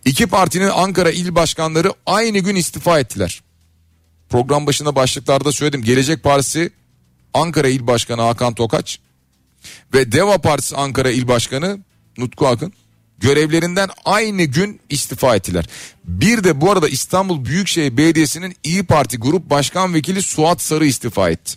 İki 0.05 0.27
partinin 0.27 0.69
Ankara 0.69 1.11
il 1.11 1.35
başkanları 1.35 1.93
aynı 2.05 2.39
gün 2.39 2.55
istifa 2.55 2.99
ettiler. 2.99 3.41
Program 4.29 4.67
başında 4.67 4.95
başlıklarda 4.95 5.51
söyledim. 5.51 5.83
Gelecek 5.83 6.23
Partisi 6.23 6.69
Ankara 7.33 7.67
İl 7.67 7.87
Başkanı 7.87 8.21
Hakan 8.21 8.53
Tokaç 8.53 8.99
ve 9.93 10.11
Deva 10.11 10.37
Partisi 10.37 10.75
Ankara 10.75 11.09
İl 11.11 11.27
Başkanı 11.27 11.79
Nutku 12.17 12.47
Akın 12.47 12.73
görevlerinden 13.25 13.89
aynı 14.05 14.43
gün 14.43 14.79
istifa 14.89 15.35
ettiler. 15.35 15.65
Bir 16.03 16.43
de 16.43 16.61
bu 16.61 16.71
arada 16.71 16.87
İstanbul 16.89 17.45
Büyükşehir 17.45 17.97
Belediyesi'nin 17.97 18.55
İyi 18.63 18.83
Parti 18.83 19.17
Grup 19.17 19.49
Başkan 19.49 19.93
Vekili 19.93 20.21
Suat 20.21 20.61
Sarı 20.61 20.85
istifa 20.85 21.29
etti. 21.29 21.53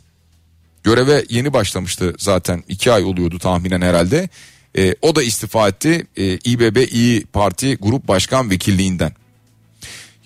Göreve 0.82 1.24
yeni 1.28 1.52
başlamıştı 1.52 2.14
zaten 2.18 2.64
iki 2.68 2.92
ay 2.92 3.04
oluyordu 3.04 3.38
tahminen 3.38 3.80
herhalde. 3.80 4.28
E, 4.78 4.94
o 5.02 5.16
da 5.16 5.22
istifa 5.22 5.68
etti 5.68 6.06
e, 6.16 6.24
İBB 6.24 6.92
İyi 6.92 7.26
Parti 7.26 7.76
Grup 7.76 8.08
Başkan 8.08 8.50
Vekilliğinden. 8.50 9.12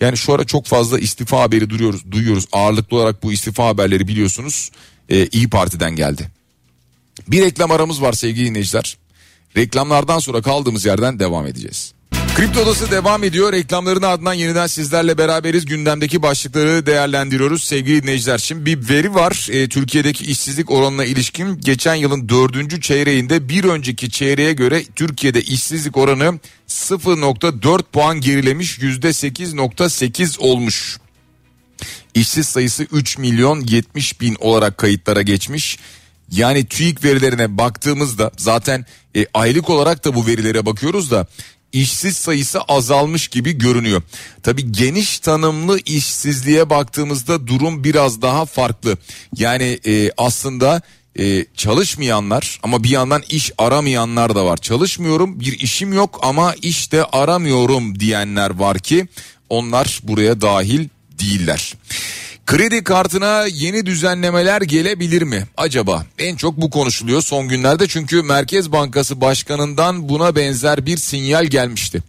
Yani 0.00 0.16
şu 0.16 0.32
ara 0.32 0.44
çok 0.44 0.66
fazla 0.66 0.98
istifa 0.98 1.40
haberi 1.40 1.70
duyuyoruz. 1.70 2.10
duyuyoruz. 2.10 2.46
Ağırlıklı 2.52 2.96
olarak 2.96 3.22
bu 3.22 3.32
istifa 3.32 3.66
haberleri 3.66 4.08
biliyorsunuz 4.08 4.70
e, 5.08 5.26
İyi 5.26 5.50
Parti'den 5.50 5.96
geldi. 5.96 6.28
Bir 7.28 7.42
reklam 7.42 7.70
aramız 7.70 8.02
var 8.02 8.12
sevgili 8.12 8.46
dinleyiciler. 8.46 9.01
Reklamlardan 9.56 10.18
sonra 10.18 10.42
kaldığımız 10.42 10.84
yerden 10.84 11.18
devam 11.18 11.46
edeceğiz. 11.46 11.94
Kripto 12.34 12.60
Odası 12.60 12.90
devam 12.90 13.24
ediyor. 13.24 13.52
Reklamların 13.52 14.02
ardından 14.02 14.34
yeniden 14.34 14.66
sizlerle 14.66 15.18
beraberiz. 15.18 15.66
Gündemdeki 15.66 16.22
başlıkları 16.22 16.86
değerlendiriyoruz 16.86 17.64
sevgili 17.64 18.02
dinleyiciler. 18.02 18.38
Şimdi 18.38 18.66
bir 18.66 18.88
veri 18.88 19.14
var. 19.14 19.48
E, 19.50 19.68
Türkiye'deki 19.68 20.24
işsizlik 20.24 20.70
oranına 20.70 21.04
ilişkin 21.04 21.60
geçen 21.60 21.94
yılın 21.94 22.28
dördüncü 22.28 22.80
çeyreğinde 22.80 23.48
bir 23.48 23.64
önceki 23.64 24.10
çeyreğe 24.10 24.52
göre 24.52 24.84
Türkiye'de 24.96 25.42
işsizlik 25.42 25.96
oranı 25.96 26.38
0.4 26.68 27.82
puan 27.82 28.20
gerilemiş 28.20 28.78
%8.8 28.78 30.38
olmuş. 30.38 30.98
İşsiz 32.14 32.48
sayısı 32.48 32.86
3 32.92 33.18
milyon 33.18 33.60
70 33.60 34.20
bin 34.20 34.36
olarak 34.40 34.78
kayıtlara 34.78 35.22
geçmiş. 35.22 35.78
Yani 36.32 36.66
TÜİK 36.66 37.04
verilerine 37.04 37.58
baktığımızda 37.58 38.30
zaten 38.36 38.86
e, 39.16 39.26
aylık 39.34 39.70
olarak 39.70 40.04
da 40.04 40.14
bu 40.14 40.26
verilere 40.26 40.66
bakıyoruz 40.66 41.10
da 41.10 41.26
işsiz 41.72 42.16
sayısı 42.16 42.60
azalmış 42.60 43.28
gibi 43.28 43.58
görünüyor. 43.58 44.02
Tabi 44.42 44.72
geniş 44.72 45.18
tanımlı 45.18 45.78
işsizliğe 45.86 46.70
baktığımızda 46.70 47.46
durum 47.46 47.84
biraz 47.84 48.22
daha 48.22 48.44
farklı. 48.44 48.96
Yani 49.36 49.78
e, 49.86 50.10
aslında 50.16 50.82
e, 51.18 51.46
çalışmayanlar 51.56 52.60
ama 52.62 52.84
bir 52.84 52.90
yandan 52.90 53.22
iş 53.28 53.52
aramayanlar 53.58 54.34
da 54.34 54.44
var. 54.44 54.56
Çalışmıyorum 54.56 55.40
bir 55.40 55.60
işim 55.60 55.92
yok 55.92 56.20
ama 56.22 56.54
işte 56.62 57.04
aramıyorum 57.04 58.00
diyenler 58.00 58.50
var 58.50 58.78
ki 58.78 59.08
onlar 59.48 60.00
buraya 60.02 60.40
dahil 60.40 60.88
değiller. 61.20 61.74
Kredi 62.46 62.84
kartına 62.84 63.46
yeni 63.46 63.86
düzenlemeler 63.86 64.62
gelebilir 64.62 65.22
mi 65.22 65.46
acaba? 65.56 66.06
En 66.18 66.36
çok 66.36 66.56
bu 66.56 66.70
konuşuluyor 66.70 67.22
son 67.22 67.48
günlerde 67.48 67.88
çünkü 67.88 68.22
Merkez 68.22 68.72
Bankası 68.72 69.20
Başkanı'ndan 69.20 70.08
buna 70.08 70.36
benzer 70.36 70.86
bir 70.86 70.96
sinyal 70.96 71.44
gelmişti. 71.44 72.02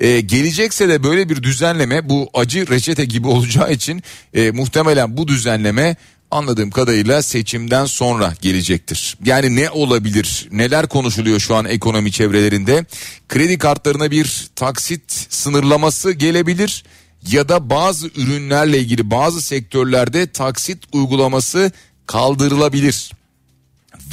Ee, 0.00 0.20
gelecekse 0.20 0.88
de 0.88 1.02
böyle 1.02 1.28
bir 1.28 1.42
düzenleme 1.42 2.08
bu 2.08 2.30
acı 2.34 2.68
reçete 2.68 3.04
gibi 3.04 3.28
olacağı 3.28 3.72
için 3.72 4.02
e, 4.34 4.50
muhtemelen 4.50 5.16
bu 5.16 5.28
düzenleme 5.28 5.96
anladığım 6.30 6.70
kadarıyla 6.70 7.22
seçimden 7.22 7.84
sonra 7.84 8.34
gelecektir. 8.42 9.16
Yani 9.24 9.56
ne 9.56 9.70
olabilir? 9.70 10.48
Neler 10.52 10.88
konuşuluyor 10.88 11.40
şu 11.40 11.54
an 11.54 11.64
ekonomi 11.64 12.12
çevrelerinde? 12.12 12.84
Kredi 13.28 13.58
kartlarına 13.58 14.10
bir 14.10 14.48
taksit 14.56 15.26
sınırlaması 15.28 16.12
gelebilir 16.12 16.84
ya 17.26 17.48
da 17.48 17.70
bazı 17.70 18.06
ürünlerle 18.06 18.78
ilgili 18.78 19.10
bazı 19.10 19.42
sektörlerde 19.42 20.26
taksit 20.26 20.78
uygulaması 20.92 21.72
kaldırılabilir. 22.06 23.12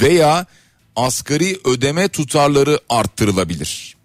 Veya 0.00 0.46
asgari 0.96 1.60
ödeme 1.64 2.08
tutarları 2.08 2.80
arttırılabilir. 2.88 3.96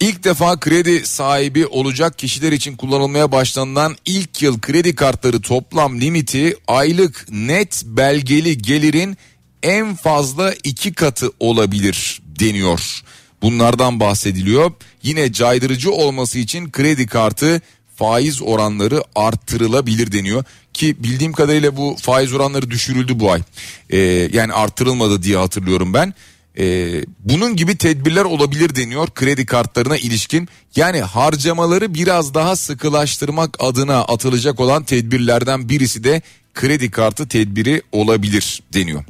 İlk 0.00 0.24
defa 0.24 0.60
kredi 0.60 1.06
sahibi 1.06 1.66
olacak 1.66 2.18
kişiler 2.18 2.52
için 2.52 2.76
kullanılmaya 2.76 3.32
başlanılan 3.32 3.96
ilk 4.04 4.42
yıl 4.42 4.60
kredi 4.60 4.94
kartları 4.94 5.40
toplam 5.40 6.00
limiti 6.00 6.56
aylık 6.66 7.26
net 7.30 7.82
belgeli 7.86 8.58
gelirin 8.58 9.16
en 9.62 9.94
fazla 9.94 10.54
iki 10.64 10.92
katı 10.92 11.32
olabilir 11.40 12.22
deniyor. 12.40 13.02
Bunlardan 13.42 14.00
bahsediliyor. 14.00 14.72
Yine 15.02 15.32
caydırıcı 15.32 15.92
olması 15.92 16.38
için 16.38 16.70
kredi 16.70 17.06
kartı 17.06 17.62
faiz 17.96 18.42
oranları 18.42 19.02
arttırılabilir 19.14 20.12
deniyor 20.12 20.44
ki 20.72 20.96
bildiğim 20.98 21.32
kadarıyla 21.32 21.76
bu 21.76 21.96
faiz 22.00 22.32
oranları 22.32 22.70
düşürüldü 22.70 23.20
bu 23.20 23.32
ay. 23.32 23.42
Ee, 23.90 23.98
yani 24.32 24.52
arttırılmadı 24.52 25.22
diye 25.22 25.36
hatırlıyorum 25.36 25.94
ben. 25.94 26.14
Ee, 26.58 27.04
bunun 27.18 27.56
gibi 27.56 27.76
tedbirler 27.76 28.24
olabilir 28.24 28.74
deniyor 28.74 29.08
kredi 29.14 29.46
kartlarına 29.46 29.96
ilişkin. 29.96 30.48
Yani 30.76 31.00
harcamaları 31.00 31.94
biraz 31.94 32.34
daha 32.34 32.56
sıkılaştırmak 32.56 33.56
adına 33.58 34.04
atılacak 34.04 34.60
olan 34.60 34.84
tedbirlerden 34.84 35.68
birisi 35.68 36.04
de 36.04 36.22
kredi 36.54 36.90
kartı 36.90 37.28
tedbiri 37.28 37.82
olabilir 37.92 38.62
deniyor. 38.74 39.04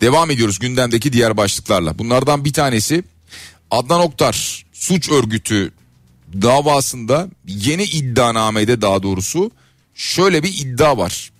Devam 0.00 0.30
ediyoruz 0.30 0.58
gündemdeki 0.58 1.12
diğer 1.12 1.36
başlıklarla. 1.36 1.98
Bunlardan 1.98 2.44
bir 2.44 2.52
tanesi 2.52 3.04
Adnan 3.70 4.00
Oktar 4.00 4.64
suç 4.72 5.10
örgütü 5.10 5.72
davasında 6.42 7.28
yeni 7.46 7.84
iddianamede 7.84 8.82
daha 8.82 9.02
doğrusu 9.02 9.50
şöyle 9.94 10.42
bir 10.42 10.58
iddia 10.58 10.98
var. 10.98 11.30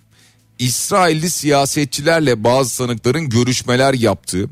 İsrailli 0.59 1.29
siyasetçilerle 1.29 2.43
bazı 2.43 2.69
sanıkların 2.69 3.29
görüşmeler 3.29 3.93
yaptığı 3.93 4.49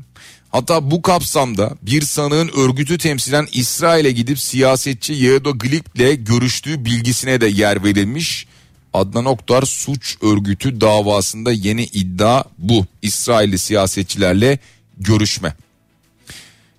hatta 0.50 0.90
bu 0.90 1.02
kapsamda 1.02 1.76
bir 1.82 2.02
sanığın 2.02 2.50
örgütü 2.56 2.98
temsilen 2.98 3.48
İsrail'e 3.52 4.10
gidip 4.10 4.40
siyasetçi 4.40 5.12
Yehuda 5.12 5.50
Glip'le 5.50 6.26
görüştüğü 6.26 6.84
bilgisine 6.84 7.40
de 7.40 7.46
yer 7.46 7.84
verilmiş. 7.84 8.46
Adnan 8.92 9.24
Oktar 9.24 9.62
suç 9.62 10.16
örgütü 10.22 10.80
davasında 10.80 11.52
yeni 11.52 11.84
iddia 11.84 12.44
bu. 12.58 12.86
İsrailli 13.02 13.58
siyasetçilerle 13.58 14.58
görüşme 14.98 15.54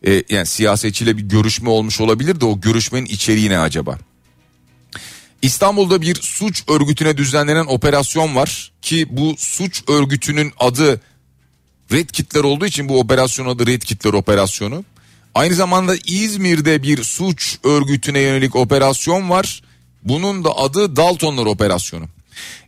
e, 0.07 0.23
yani 0.29 0.45
siyasetçiyle 0.45 1.17
bir 1.17 1.21
görüşme 1.21 1.69
olmuş 1.69 2.01
olabilir 2.01 2.41
de 2.41 2.45
o 2.45 2.61
görüşmenin 2.61 3.05
içeriği 3.05 3.49
ne 3.49 3.59
acaba? 3.59 3.97
İstanbul'da 5.41 6.01
bir 6.01 6.15
suç 6.15 6.63
örgütüne 6.67 7.17
düzenlenen 7.17 7.65
operasyon 7.65 8.35
var 8.35 8.71
ki 8.81 9.07
bu 9.09 9.35
suç 9.37 9.83
örgütünün 9.87 10.51
adı 10.59 11.01
Red 11.91 12.09
Kitler 12.09 12.43
olduğu 12.43 12.65
için 12.65 12.89
bu 12.89 12.99
operasyon 12.99 13.47
adı 13.47 13.67
Red 13.67 13.81
Kitler 13.81 14.13
operasyonu. 14.13 14.83
Aynı 15.35 15.55
zamanda 15.55 15.95
İzmir'de 16.07 16.83
bir 16.83 17.03
suç 17.03 17.57
örgütüne 17.63 18.19
yönelik 18.19 18.55
operasyon 18.55 19.29
var. 19.29 19.61
Bunun 20.03 20.43
da 20.43 20.57
adı 20.57 20.95
Daltonlar 20.95 21.45
operasyonu. 21.45 22.05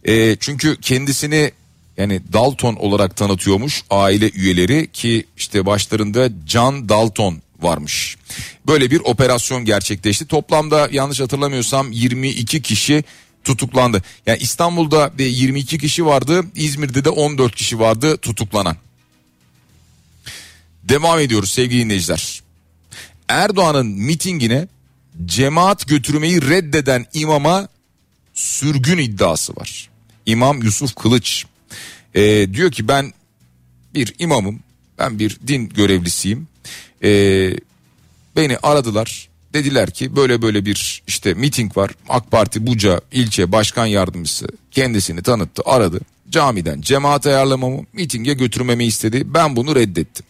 E, 0.04 0.36
çünkü 0.36 0.78
kendisini 0.82 1.52
yani 1.97 2.21
Dalton 2.33 2.75
olarak 2.75 3.17
tanıtıyormuş 3.17 3.83
aile 3.89 4.29
üyeleri 4.29 4.91
ki 4.91 5.25
işte 5.38 5.65
başlarında 5.65 6.29
John 6.47 6.89
Dalton 6.89 7.41
varmış. 7.62 8.17
Böyle 8.67 8.91
bir 8.91 8.99
operasyon 8.99 9.65
gerçekleşti. 9.65 10.27
Toplamda 10.27 10.89
yanlış 10.91 11.19
hatırlamıyorsam 11.19 11.91
22 11.91 12.62
kişi 12.62 13.03
tutuklandı. 13.43 14.03
Yani 14.25 14.38
İstanbul'da 14.38 15.12
22 15.17 15.77
kişi 15.77 16.05
vardı, 16.05 16.45
İzmir'de 16.55 17.05
de 17.05 17.10
14 17.10 17.55
kişi 17.55 17.79
vardı 17.79 18.17
tutuklanan. 18.17 18.77
Devam 20.83 21.19
ediyoruz 21.19 21.51
sevgili 21.51 21.83
dinleyiciler. 21.83 22.43
Erdoğan'ın 23.29 23.88
mitingine 23.88 24.67
cemaat 25.25 25.88
götürmeyi 25.88 26.41
reddeden 26.41 27.05
imama 27.13 27.67
sürgün 28.33 28.97
iddiası 28.97 29.55
var. 29.55 29.89
İmam 30.25 30.63
Yusuf 30.63 30.95
Kılıç 30.95 31.45
e, 32.15 32.53
diyor 32.53 32.71
ki 32.71 32.87
ben 32.87 33.13
bir 33.93 34.13
imamım 34.19 34.59
ben 34.99 35.19
bir 35.19 35.37
din 35.47 35.69
görevlisiyim 35.69 36.47
e, 37.03 37.09
beni 38.35 38.57
aradılar 38.57 39.29
dediler 39.53 39.91
ki 39.91 40.15
böyle 40.15 40.41
böyle 40.41 40.65
bir 40.65 41.03
işte 41.07 41.33
miting 41.33 41.77
var 41.77 41.91
AK 42.09 42.31
Parti 42.31 42.67
Buca 42.67 43.01
ilçe 43.11 43.51
başkan 43.51 43.85
yardımcısı 43.85 44.47
kendisini 44.71 45.23
tanıttı 45.23 45.61
aradı 45.65 45.99
camiden 46.29 46.81
cemaat 46.81 47.27
ayarlamamı 47.27 47.85
mitinge 47.93 48.33
götürmemi 48.33 48.85
istedi 48.85 49.23
ben 49.25 49.55
bunu 49.55 49.75
reddettim. 49.75 50.25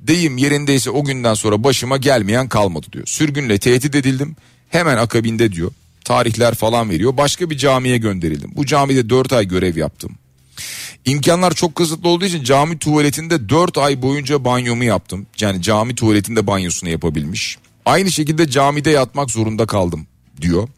Deyim 0.00 0.36
yerindeyse 0.36 0.90
o 0.90 1.04
günden 1.04 1.34
sonra 1.34 1.64
başıma 1.64 1.96
gelmeyen 1.96 2.48
kalmadı 2.48 2.86
diyor. 2.92 3.06
Sürgünle 3.06 3.58
tehdit 3.58 3.94
edildim 3.94 4.36
hemen 4.68 4.96
akabinde 4.96 5.52
diyor 5.52 5.70
tarihler 6.04 6.54
falan 6.54 6.90
veriyor 6.90 7.16
başka 7.16 7.50
bir 7.50 7.58
camiye 7.58 7.98
gönderildim. 7.98 8.50
Bu 8.56 8.66
camide 8.66 9.10
4 9.10 9.32
ay 9.32 9.48
görev 9.48 9.76
yaptım. 9.76 10.12
İmkanlar 11.04 11.54
çok 11.54 11.74
kısıtlı 11.74 12.08
olduğu 12.08 12.24
için 12.24 12.44
cami 12.44 12.78
tuvaletinde 12.78 13.48
4 13.48 13.78
ay 13.78 14.02
boyunca 14.02 14.44
banyomu 14.44 14.84
yaptım. 14.84 15.26
Yani 15.40 15.62
cami 15.62 15.94
tuvaletinde 15.94 16.46
banyosunu 16.46 16.90
yapabilmiş. 16.90 17.58
Aynı 17.84 18.10
şekilde 18.10 18.50
camide 18.50 18.90
yatmak 18.90 19.30
zorunda 19.30 19.66
kaldım 19.66 20.06
diyor. 20.40 20.68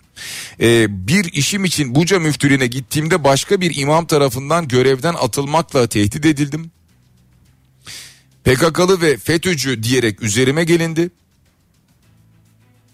Ee, 0.60 1.06
bir 1.08 1.32
işim 1.32 1.64
için 1.64 1.94
Buca 1.94 2.18
müftülüğüne 2.18 2.66
gittiğimde 2.66 3.24
başka 3.24 3.60
bir 3.60 3.76
imam 3.76 4.06
tarafından 4.06 4.68
görevden 4.68 5.14
atılmakla 5.14 5.86
tehdit 5.86 6.26
edildim. 6.26 6.70
PKK'lı 8.44 9.00
ve 9.00 9.16
FETÖ'cü 9.16 9.82
diyerek 9.82 10.22
üzerime 10.22 10.64
gelindi. 10.64 11.10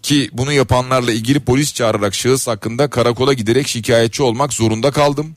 Ki 0.01 0.29
bunu 0.33 0.51
yapanlarla 0.51 1.11
ilgili 1.11 1.39
polis 1.39 1.73
çağırarak 1.73 2.15
şahıs 2.15 2.47
hakkında 2.47 2.89
karakola 2.89 3.33
giderek 3.33 3.67
şikayetçi 3.67 4.23
olmak 4.23 4.53
zorunda 4.53 4.91
kaldım. 4.91 5.35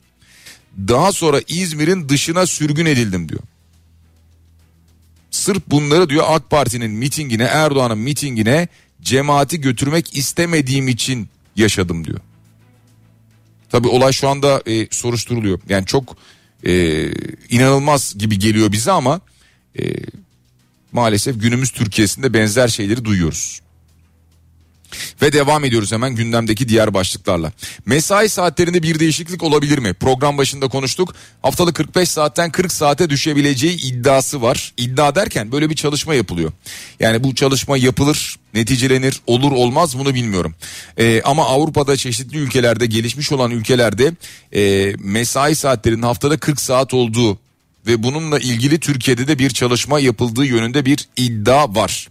Daha 0.77 1.11
sonra 1.11 1.41
İzmir'in 1.47 2.09
dışına 2.09 2.45
sürgün 2.45 2.85
edildim 2.85 3.29
diyor. 3.29 3.41
Sırf 5.31 5.61
bunları 5.67 6.09
diyor 6.09 6.25
AK 6.27 6.49
Parti'nin 6.49 6.91
mitingine 6.91 7.43
Erdoğan'ın 7.43 7.97
mitingine 7.97 8.67
cemaati 9.01 9.61
götürmek 9.61 10.17
istemediğim 10.17 10.87
için 10.87 11.29
yaşadım 11.55 12.05
diyor. 12.05 12.19
Tabi 13.69 13.87
olay 13.87 14.11
şu 14.11 14.29
anda 14.29 14.61
e, 14.65 14.87
soruşturuluyor. 14.91 15.59
Yani 15.69 15.85
çok 15.85 16.17
e, 16.65 17.05
inanılmaz 17.49 18.17
gibi 18.17 18.39
geliyor 18.39 18.71
bize 18.71 18.91
ama 18.91 19.21
e, 19.79 19.83
maalesef 20.91 21.41
günümüz 21.41 21.71
Türkiye'sinde 21.71 22.33
benzer 22.33 22.67
şeyleri 22.67 23.05
duyuyoruz. 23.05 23.61
Ve 25.21 25.33
devam 25.33 25.65
ediyoruz 25.65 25.91
hemen 25.91 26.15
gündemdeki 26.15 26.69
diğer 26.69 26.93
başlıklarla. 26.93 27.51
Mesai 27.85 28.29
saatlerinde 28.29 28.83
bir 28.83 28.99
değişiklik 28.99 29.43
olabilir 29.43 29.77
mi? 29.77 29.93
Program 29.93 30.37
başında 30.37 30.67
konuştuk. 30.67 31.15
Haftalık 31.41 31.75
45 31.75 32.09
saatten 32.09 32.51
40 32.51 32.71
saate 32.71 33.09
düşebileceği 33.09 33.81
iddiası 33.81 34.41
var. 34.41 34.73
İddia 34.77 35.15
derken 35.15 35.51
böyle 35.51 35.69
bir 35.69 35.75
çalışma 35.75 36.15
yapılıyor. 36.15 36.51
Yani 36.99 37.23
bu 37.23 37.35
çalışma 37.35 37.77
yapılır, 37.77 38.35
neticelenir, 38.53 39.21
olur 39.27 39.51
olmaz 39.51 39.99
bunu 39.99 40.13
bilmiyorum. 40.13 40.55
Ee, 40.97 41.21
ama 41.21 41.45
Avrupa'da 41.45 41.97
çeşitli 41.97 42.37
ülkelerde, 42.37 42.85
gelişmiş 42.85 43.31
olan 43.31 43.51
ülkelerde 43.51 44.13
e, 44.55 44.93
mesai 44.99 45.55
saatlerinin 45.55 46.01
haftada 46.01 46.37
40 46.37 46.61
saat 46.61 46.93
olduğu 46.93 47.39
ve 47.87 48.03
bununla 48.03 48.39
ilgili 48.39 48.79
Türkiye'de 48.79 49.27
de 49.27 49.39
bir 49.39 49.49
çalışma 49.49 49.99
yapıldığı 49.99 50.45
yönünde 50.45 50.85
bir 50.85 51.07
iddia 51.17 51.75
var. 51.75 52.07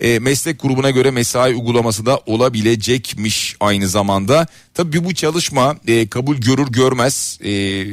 E, 0.00 0.18
meslek 0.18 0.62
grubuna 0.62 0.90
göre 0.90 1.10
mesai 1.10 1.54
uygulaması 1.54 2.06
da 2.06 2.20
olabilecekmiş 2.26 3.56
aynı 3.60 3.88
zamanda. 3.88 4.46
Tabii 4.74 5.04
bu 5.04 5.14
çalışma 5.14 5.76
e, 5.86 6.08
kabul 6.08 6.36
görür 6.36 6.68
görmez 6.68 7.38
e, 7.44 7.84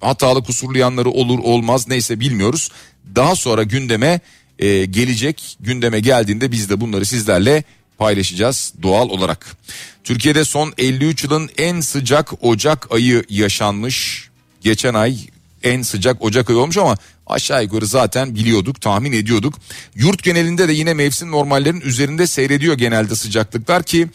hatalı 0.00 0.44
kusurlu 0.44 0.78
yanları 0.78 1.10
olur 1.10 1.38
olmaz 1.38 1.88
neyse 1.88 2.20
bilmiyoruz. 2.20 2.68
Daha 3.14 3.36
sonra 3.36 3.62
gündeme 3.62 4.20
e, 4.58 4.84
gelecek 4.84 5.56
gündeme 5.60 6.00
geldiğinde 6.00 6.52
biz 6.52 6.70
de 6.70 6.80
bunları 6.80 7.06
sizlerle 7.06 7.64
paylaşacağız 7.98 8.72
doğal 8.82 9.08
olarak. 9.08 9.56
Türkiye'de 10.04 10.44
son 10.44 10.72
53 10.78 11.24
yılın 11.24 11.50
en 11.58 11.80
sıcak 11.80 12.44
Ocak 12.44 12.92
ayı 12.92 13.24
yaşanmış. 13.28 14.28
Geçen 14.60 14.94
ay 14.94 15.16
en 15.62 15.82
sıcak 15.82 16.22
Ocak 16.22 16.50
ayı 16.50 16.58
olmuş 16.58 16.76
ama 16.76 16.96
aşağı 17.26 17.64
yukarı 17.64 17.86
zaten 17.86 18.34
biliyorduk 18.34 18.80
tahmin 18.80 19.12
ediyorduk. 19.12 19.54
Yurt 19.94 20.22
genelinde 20.22 20.68
de 20.68 20.72
yine 20.72 20.94
mevsim 20.94 21.30
normallerin 21.30 21.80
üzerinde 21.80 22.26
seyrediyor 22.26 22.74
genelde 22.74 23.16
sıcaklıklar 23.16 23.82
ki 23.82 24.08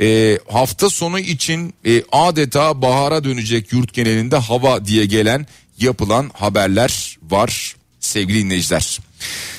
e, 0.00 0.38
hafta 0.50 0.90
sonu 0.90 1.18
için 1.18 1.74
e, 1.84 2.02
adeta 2.12 2.82
bahara 2.82 3.24
dönecek 3.24 3.72
yurt 3.72 3.94
genelinde 3.94 4.36
hava 4.36 4.84
diye 4.84 5.06
gelen 5.06 5.46
yapılan 5.78 6.30
haberler 6.34 7.18
var 7.30 7.76
sevgili 8.00 8.44
dinleyiciler. 8.44 8.98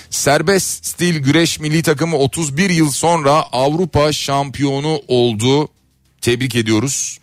Serbest 0.10 0.86
stil 0.86 1.20
güreş 1.20 1.60
milli 1.60 1.84
takımı 1.84 2.18
31 2.18 2.70
yıl 2.70 2.92
sonra 2.92 3.32
Avrupa 3.32 4.14
şampiyonu 4.14 5.02
oldu. 5.08 5.70
Tebrik 6.22 6.56
ediyoruz. 6.56 7.18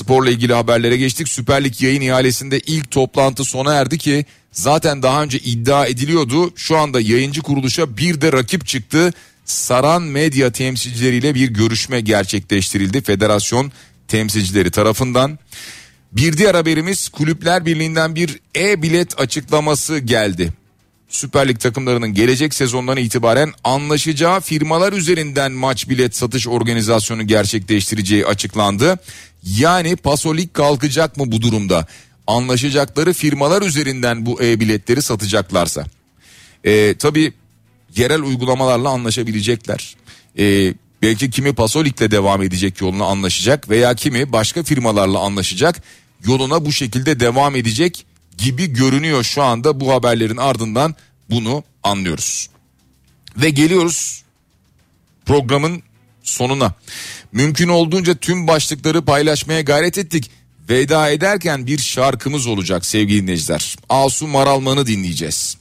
Sporla 0.00 0.30
ilgili 0.30 0.54
haberlere 0.54 0.96
geçtik. 0.96 1.28
Süper 1.28 1.64
Lig 1.64 1.82
yayın 1.82 2.00
ihalesinde 2.00 2.60
ilk 2.60 2.90
toplantı 2.90 3.44
sona 3.44 3.74
erdi 3.74 3.98
ki 3.98 4.24
zaten 4.52 5.02
daha 5.02 5.22
önce 5.22 5.38
iddia 5.38 5.86
ediliyordu. 5.86 6.52
Şu 6.56 6.78
anda 6.78 7.00
yayıncı 7.00 7.42
kuruluşa 7.42 7.96
bir 7.96 8.20
de 8.20 8.32
rakip 8.32 8.66
çıktı. 8.66 9.12
Saran 9.44 10.02
Medya 10.02 10.52
temsilcileriyle 10.52 11.34
bir 11.34 11.48
görüşme 11.48 12.00
gerçekleştirildi 12.00 13.02
federasyon 13.02 13.72
temsilcileri 14.08 14.70
tarafından. 14.70 15.38
Bir 16.12 16.36
diğer 16.36 16.54
haberimiz 16.54 17.08
Kulüpler 17.08 17.66
Birliği'nden 17.66 18.14
bir 18.14 18.40
e-bilet 18.56 19.20
açıklaması 19.20 19.98
geldi. 19.98 20.52
Süper 21.10 21.48
Lig 21.48 21.60
takımlarının 21.60 22.14
gelecek 22.14 22.54
sezondan 22.54 22.96
itibaren 22.96 23.52
anlaşacağı 23.64 24.40
firmalar 24.40 24.92
üzerinden 24.92 25.52
maç 25.52 25.88
bilet 25.88 26.16
satış 26.16 26.48
organizasyonu 26.48 27.26
gerçekleştireceği 27.26 28.26
açıklandı. 28.26 28.98
Yani 29.58 29.96
Pasolik 29.96 30.54
kalkacak 30.54 31.16
mı 31.16 31.24
bu 31.26 31.42
durumda? 31.42 31.86
Anlaşacakları 32.26 33.12
firmalar 33.12 33.62
üzerinden 33.62 34.26
bu 34.26 34.42
e-biletleri 34.42 35.02
satacaklarsa. 35.02 35.84
Ee, 36.64 36.94
tabii 36.98 37.32
yerel 37.96 38.22
uygulamalarla 38.22 38.88
anlaşabilecekler. 38.88 39.96
Ee, 40.38 40.74
belki 41.02 41.30
kimi 41.30 41.52
Pasolik'le 41.52 42.10
devam 42.10 42.42
edecek 42.42 42.80
yoluna 42.80 43.04
anlaşacak 43.04 43.68
veya 43.70 43.94
kimi 43.94 44.32
başka 44.32 44.62
firmalarla 44.62 45.18
anlaşacak 45.18 45.82
yoluna 46.24 46.64
bu 46.64 46.72
şekilde 46.72 47.20
devam 47.20 47.56
edecek 47.56 48.06
gibi 48.40 48.72
görünüyor 48.72 49.22
şu 49.22 49.42
anda 49.42 49.80
bu 49.80 49.92
haberlerin 49.92 50.36
ardından 50.36 50.94
bunu 51.30 51.64
anlıyoruz. 51.82 52.48
Ve 53.36 53.50
geliyoruz 53.50 54.22
programın 55.26 55.82
sonuna. 56.22 56.74
Mümkün 57.32 57.68
olduğunca 57.68 58.14
tüm 58.14 58.46
başlıkları 58.46 59.04
paylaşmaya 59.04 59.60
gayret 59.60 59.98
ettik. 59.98 60.30
Veda 60.68 61.10
ederken 61.10 61.66
bir 61.66 61.78
şarkımız 61.78 62.46
olacak 62.46 62.86
sevgili 62.86 63.22
dinleyiciler. 63.22 63.76
Asu 63.88 64.26
Maralman'ı 64.26 64.86
dinleyeceğiz. 64.86 65.56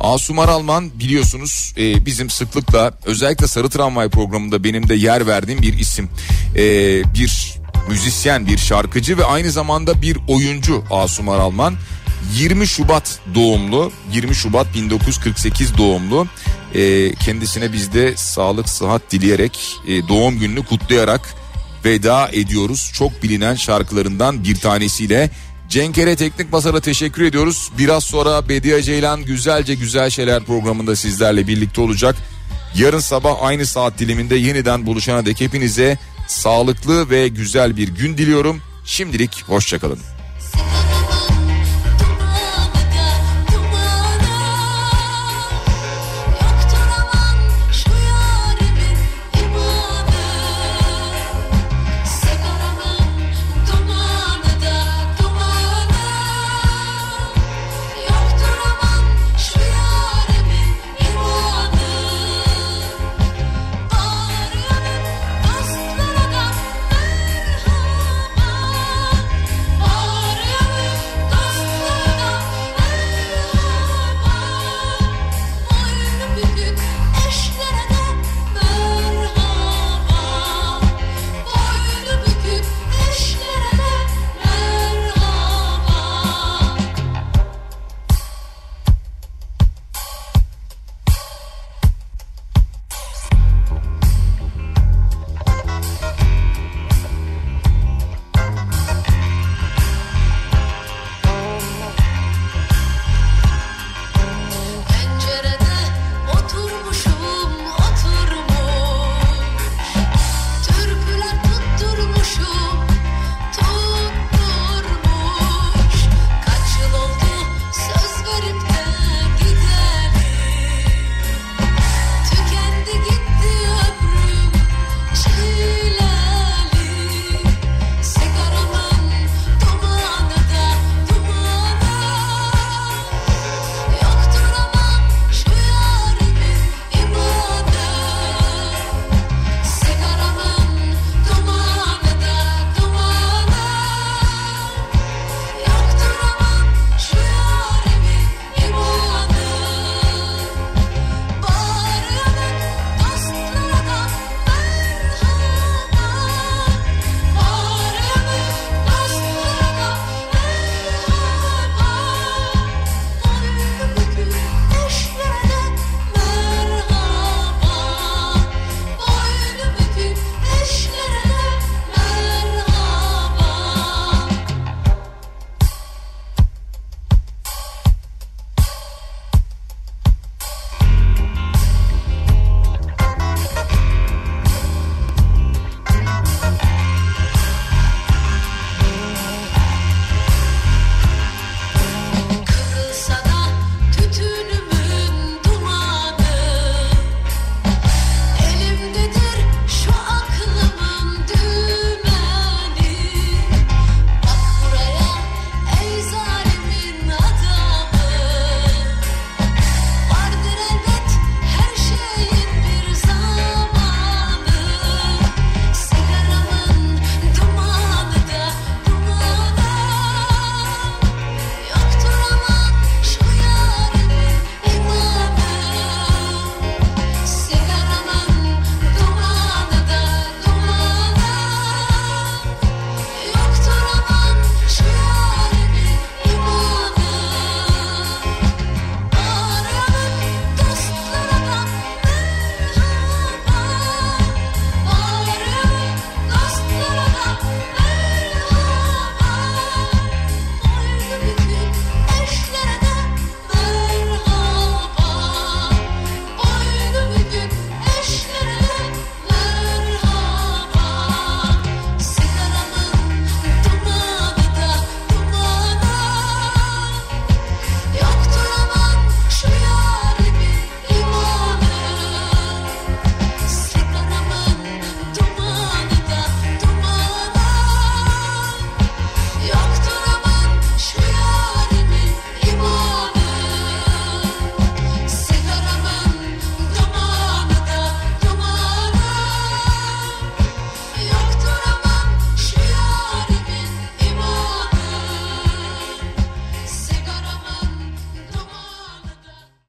Asu 0.00 0.34
Maralman 0.34 0.90
biliyorsunuz 1.00 1.74
e, 1.78 2.06
bizim 2.06 2.30
sıklıkla 2.30 2.92
özellikle 3.04 3.46
Sarı 3.46 3.68
Tramvay 3.68 4.08
programında 4.08 4.64
benim 4.64 4.88
de 4.88 4.94
yer 4.94 5.26
verdiğim 5.26 5.62
bir 5.62 5.78
isim. 5.78 6.08
E, 6.56 6.64
bir 7.14 7.54
müzisyen, 7.88 8.46
bir 8.46 8.58
şarkıcı 8.58 9.18
ve 9.18 9.24
aynı 9.24 9.50
zamanda 9.50 10.02
bir 10.02 10.18
oyuncu 10.28 10.84
Asu 10.90 11.22
Maralman. 11.22 11.76
20 12.34 12.66
Şubat 12.66 13.18
doğumlu 13.34 13.92
20 14.12 14.34
Şubat 14.34 14.74
1948 14.74 15.78
doğumlu 15.78 16.26
e, 16.74 17.14
kendisine 17.14 17.72
biz 17.72 17.92
de 17.92 18.16
sağlık 18.16 18.68
sıhhat 18.68 19.02
dileyerek 19.10 19.76
e, 19.88 20.08
doğum 20.08 20.38
gününü 20.38 20.64
kutlayarak 20.64 21.34
veda 21.84 22.28
ediyoruz. 22.32 22.90
Çok 22.94 23.22
bilinen 23.22 23.54
şarkılarından 23.54 24.44
bir 24.44 24.56
tanesiyle 24.56 25.30
Cenkere 25.68 26.16
Teknik 26.16 26.52
Masar'a 26.52 26.80
teşekkür 26.80 27.22
ediyoruz. 27.24 27.70
Biraz 27.78 28.04
sonra 28.04 28.48
Bediye 28.48 28.82
Ceylan 28.82 29.22
Güzelce 29.22 29.74
Güzel 29.74 30.10
Şeyler 30.10 30.44
programında 30.44 30.96
sizlerle 30.96 31.46
birlikte 31.46 31.80
olacak. 31.80 32.16
Yarın 32.76 32.98
sabah 32.98 33.42
aynı 33.42 33.66
saat 33.66 33.98
diliminde 33.98 34.36
yeniden 34.36 34.86
buluşana 34.86 35.26
dek 35.26 35.40
hepinize 35.40 35.98
sağlıklı 36.28 37.10
ve 37.10 37.28
güzel 37.28 37.76
bir 37.76 37.88
gün 37.88 38.18
diliyorum. 38.18 38.60
Şimdilik 38.84 39.44
hoşçakalın. 39.46 40.15